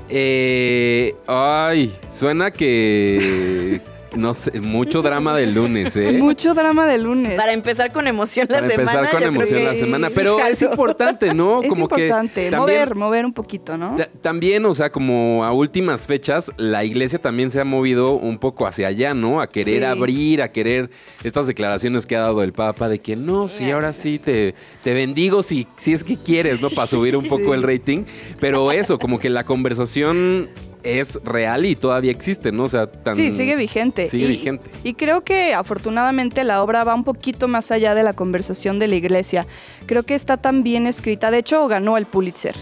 [0.08, 3.82] Eh, ay, suena que...
[4.16, 6.14] No sé, mucho drama del lunes, ¿eh?
[6.14, 7.36] Mucho drama de lunes.
[7.36, 8.92] Para empezar con emoción la Para semana.
[8.92, 10.08] empezar con emoción que la semana.
[10.10, 11.62] sí, Pero es importante, ¿no?
[11.62, 13.96] es Como que importante también- mover, mover un poquito, ¿no?
[13.96, 18.38] Ta- También, o sea, como a últimas fechas, la iglesia también se ha movido un
[18.40, 19.42] poco hacia allá, ¿no?
[19.42, 19.86] A querer Sí.
[19.86, 20.90] abrir, a querer
[21.24, 24.94] estas declaraciones que ha dado el Papa de que no, sí, ahora sí te, te
[24.94, 26.70] bendigo si, si es que quieres, ¿no?
[26.70, 28.04] Para subir un poco el rating.
[28.40, 30.50] Pero eso, como que la conversación
[30.86, 32.64] es real y todavía existe, ¿no?
[32.64, 33.16] O sea, tan...
[33.16, 34.08] Sí, sigue vigente.
[34.08, 34.70] Sigue Y- vigente.
[34.84, 38.88] Y creo que afortunadamente la obra va un poquito más allá de la conversación de
[38.88, 39.48] la iglesia.
[39.88, 42.56] Creo que está tan bien escrita, de hecho ganó el Pulitzer.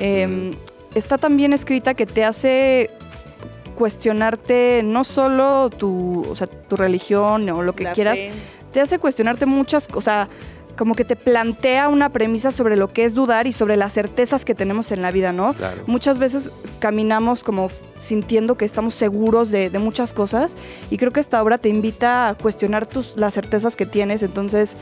[0.00, 0.52] Eh,
[0.94, 2.90] está tan bien escrita que te hace
[3.76, 8.30] cuestionarte no solo tu, o sea, tu religión o lo que La quieras, fe.
[8.72, 10.28] te hace cuestionarte muchas cosas,
[10.78, 14.44] como que te plantea una premisa sobre lo que es dudar y sobre las certezas
[14.44, 15.52] que tenemos en la vida, ¿no?
[15.54, 15.82] Claro.
[15.86, 17.68] Muchas veces caminamos como
[17.98, 20.56] sintiendo que estamos seguros de, de muchas cosas
[20.88, 24.76] y creo que esta obra te invita a cuestionar tus, las certezas que tienes, entonces...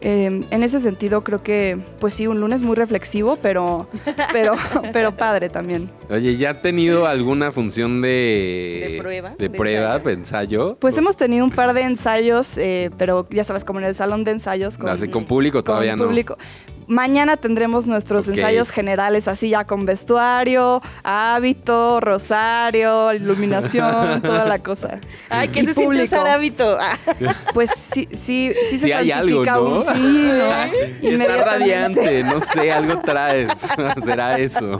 [0.00, 3.88] eh, en ese sentido creo que, pues sí, un lunes muy reflexivo, pero,
[4.32, 4.54] pero,
[4.92, 5.90] pero padre también.
[6.10, 8.92] Oye, ¿ya han tenido alguna función de...
[8.92, 9.30] ¿De prueba?
[9.30, 10.04] De ¿De prueba, ensayo?
[10.04, 10.76] de ensayo?
[10.78, 14.24] Pues hemos tenido un par de ensayos, eh, pero ya sabes, como en el salón
[14.24, 14.78] de ensayos.
[14.80, 16.04] Así con público con todavía no.
[16.04, 16.38] público.
[16.88, 24.98] Mañana tendremos nuestros ensayos generales, así ya con vestuario, hábito, rosario, iluminación, toda la cosa.
[25.28, 26.78] Ay, ¿qué Y se siente usar hábito?
[26.80, 26.96] Ah,
[27.52, 29.76] Pues sí, sí, sí se Sí hay algo, santifica ¿no?
[29.76, 30.64] un sí, ¿no?
[30.72, 31.44] Está Inmediatamente.
[31.44, 33.50] radiante, no sé, algo traes.
[34.04, 34.78] Será eso.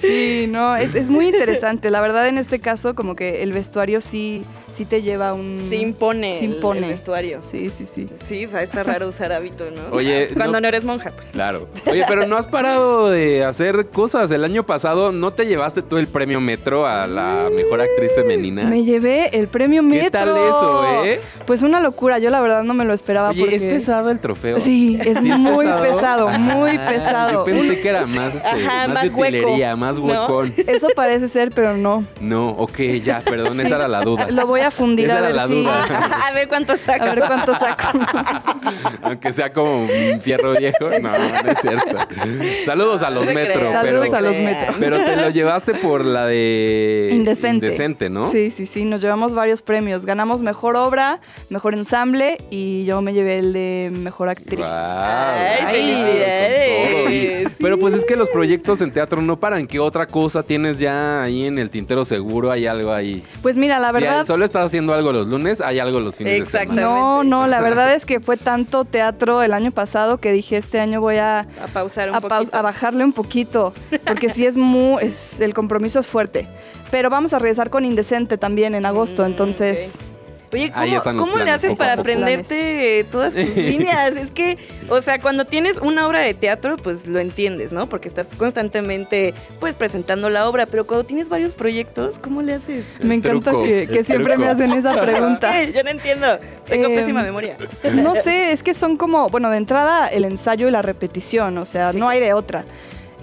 [0.00, 1.90] Sí, no, es, es muy interesante.
[1.90, 5.64] La verdad, en este caso, como que el vestuario sí, sí te lleva un...
[5.68, 6.80] Se impone, Se el- impone.
[6.80, 7.40] El, vestuario.
[7.42, 8.08] Sí, sí, sí.
[8.28, 9.96] Sí, estar raro usar hábito, ¿no?
[9.96, 11.32] Oye, Cuando no- no, eres monja, pues.
[11.32, 11.68] Claro.
[11.90, 14.30] Oye, pero no has parado de hacer cosas.
[14.30, 18.64] El año pasado no te llevaste tú el premio Metro a la mejor actriz femenina.
[18.64, 20.04] Me llevé el premio Metro.
[20.04, 21.20] ¿Qué tal eso, eh?
[21.46, 22.18] Pues una locura.
[22.18, 23.30] Yo la verdad no me lo esperaba.
[23.30, 23.56] Oye, porque...
[23.56, 24.60] ¿es pesado el trofeo?
[24.60, 27.32] Sí, es ¿Sí muy pesado, muy Ah, pesado.
[27.32, 30.04] Yo pensé que era más, este, Ajá, más, más de utilería, hueco, más ¿no?
[30.04, 30.54] huecón.
[30.66, 32.04] Eso parece ser, pero no.
[32.20, 33.62] No, ok, ya, perdón, Sí.
[33.66, 34.30] esa era la duda.
[34.30, 35.54] Lo voy a fundir Esa a era ver la si.
[35.54, 35.84] duda.
[36.26, 37.04] A ver cuánto saca.
[37.10, 37.98] A ver cuánto saco.
[39.02, 40.88] Aunque sea como un fierro viejo.
[41.00, 41.96] No, no es cierto.
[42.64, 43.60] Saludos a los No metro.
[43.60, 44.74] crean, Saludos pero, a los metro.
[44.80, 47.66] pero te lo llevaste por la de Indecente.
[47.66, 48.30] Indecente, ¿no?
[48.30, 48.84] Sí, sí, sí.
[48.84, 50.04] Nos llevamos varios premios.
[50.06, 54.58] Ganamos mejor obra, mejor ensamble y yo me llevé el de mejor actriz.
[54.60, 54.70] Guau,
[55.66, 59.66] Ay, pero pues es que los proyectos en teatro no paran.
[59.66, 62.50] ¿Qué otra cosa tienes ya ahí en el tintero seguro?
[62.50, 63.22] ¿Hay algo ahí?
[63.42, 64.24] Pues mira, la Si verdad.
[64.26, 66.62] solo estás haciendo algo los lunes, hay algo los fines de semana.
[66.64, 66.82] Exactamente.
[66.82, 70.80] No, no, la verdad es que fue tanto teatro el año pasado que dije este
[70.80, 72.56] año voy a, A pausar un a, paus- poquito.
[72.56, 73.74] a bajarle un poquito,
[74.06, 76.48] porque sí es muy, es, el compromiso es fuerte.
[76.90, 79.98] Pero vamos a regresar con Indecente también en agosto, Mm, entonces
[80.52, 84.14] Oye, Ahí ¿cómo, están los cómo le haces para aprenderte todas tus líneas?
[84.16, 87.88] Es que, o sea, cuando tienes una obra de teatro, pues lo entiendes, ¿no?
[87.88, 90.66] Porque estás constantemente, pues, presentando la obra.
[90.66, 92.84] Pero cuando tienes varios proyectos, ¿cómo le haces?
[93.00, 95.52] El me encanta truco, que, siempre me hacen esa pregunta.
[95.52, 95.72] ¿Qué?
[95.72, 96.38] Yo no entiendo.
[96.66, 97.56] Tengo Eh, pésima memoria.
[97.94, 101.66] No sé, es que son como, bueno, de entrada el ensayo y la repetición, o
[101.66, 102.64] sea, Sí, no hay de otra.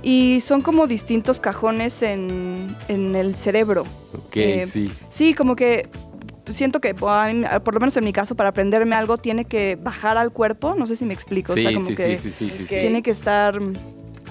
[0.02, 3.84] Y son como distintos cajones en, en el cerebro.
[4.14, 4.90] Ok, Eh, sí.
[5.10, 5.90] Sí, como que
[6.54, 10.32] siento que, por lo menos en mi caso, para aprenderme algo tiene que bajar al
[10.32, 11.54] cuerpo, no sé si me explico.
[11.54, 12.70] Sí, o sea, como sí, que sí, sí, sí, sí, Ok.
[12.70, 12.76] sí.
[12.80, 13.60] tiene que estar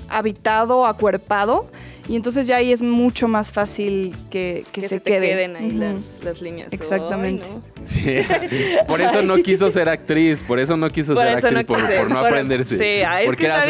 [0.09, 1.67] habitado, acuerpado,
[2.09, 5.29] y entonces ya ahí es mucho más fácil que, que, Que se, se te quede.
[5.29, 6.73] queden ahí las, las líneas.
[6.73, 7.49] Exactamente.
[7.51, 7.63] No.
[8.87, 11.77] Por eso no quiso ser actriz, por eso no quiso Por ser actriz, no por,
[11.77, 12.79] quise, por no por- aprenderse.
[12.79, 13.63] sí, ay, Porque era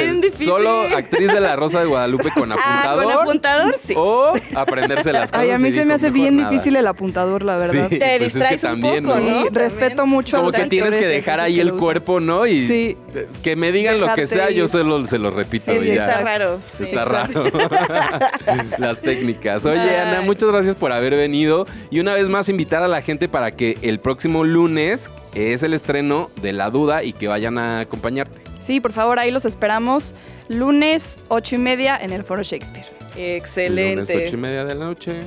[0.44, 3.04] solo actriz de la Rosa de Guadalupe con Ah, apuntador.
[3.04, 3.94] con apuntador, sí.
[3.96, 5.44] O aprenderse las cosas.
[5.44, 6.50] Ay, a mí se me hace "Mejor bien nada".
[6.50, 7.88] difícil el apuntador, la verdad.
[7.88, 9.42] Sí, Te pues es que distraes un también, poco, ¿no?
[9.42, 12.46] Sí, respeto mucho a Como que tienes que dejar ahí que el cuerpo, ¿no?
[12.46, 12.96] Y Sí.
[13.42, 14.56] que me digan lo que sea, ir.
[14.56, 15.70] yo se lo, se lo repito.
[15.72, 16.02] Sí, y sí, ya.
[16.02, 16.60] está raro.
[16.76, 17.44] Sí, Está raro.
[18.78, 19.64] Las técnicas.
[19.64, 19.96] Oye.
[19.98, 21.66] Ana, muchas gracias por haber venido.
[21.90, 25.74] Y una vez más, invitar a la gente para que el próximo lunes es el
[25.74, 28.40] estreno de La Duda y que vayan a acompañarte.
[28.59, 30.14] Sí, por favor, ahí los esperamos.
[30.48, 32.86] Lunes, ocho y media, en el Foro Shakespeare.
[33.18, 34.14] Excelente.
[34.14, 35.20] Lunes, ocho y media de la noche.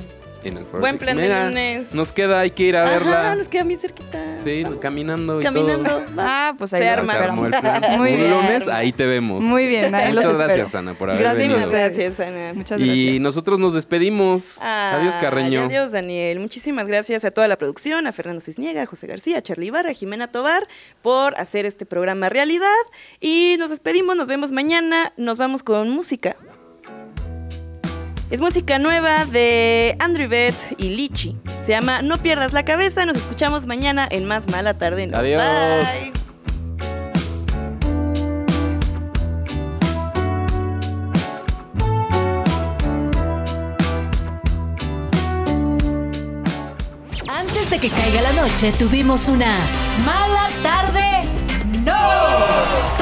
[0.44, 1.94] En el Foro Buen plan de lunes.
[1.94, 3.34] Nos queda, hay que ir a Ajá, verla.
[3.36, 4.36] nos queda bien cerquita.
[4.36, 4.80] Sí, Vamos.
[4.80, 5.88] caminando y Caminando.
[5.90, 6.02] todo.
[6.18, 7.12] Ah, pues ahí Se los arma.
[7.12, 7.82] Se armó el plan.
[7.98, 8.30] Muy Un bien.
[8.30, 9.44] lunes, ahí te vemos.
[9.44, 10.54] Muy bien, ahí los Muchas espero.
[10.56, 11.70] gracias, Ana, por haber Gracias venido.
[11.70, 12.52] Gracias, Ana.
[12.54, 13.20] Muchas Y gracias.
[13.20, 14.58] nosotros nos despedimos.
[14.60, 15.64] Ay, Adiós, Carreño.
[15.66, 16.40] Adiós, Daniel.
[16.40, 19.90] Muchísimas gracias a toda la producción, a Fernando Cisniega, a José García, a Charlie Ibarra,
[19.90, 20.66] a Jimena Tobar
[21.02, 22.66] por hacer este programa realidad.
[23.20, 25.12] Y nos despedimos, nos vemos mañana.
[25.16, 26.36] Nos vamos con música.
[28.32, 31.36] Es música nueva de Andrew Beth y Lichi.
[31.60, 33.04] Se llama No pierdas la cabeza.
[33.04, 35.06] Nos escuchamos mañana en Más Mala Tarde.
[35.06, 35.18] No.
[35.18, 35.86] Adiós.
[36.00, 36.12] Bye.
[47.28, 49.58] Antes de que caiga la noche, tuvimos una
[50.06, 51.28] mala tarde.
[51.84, 53.01] ¡No!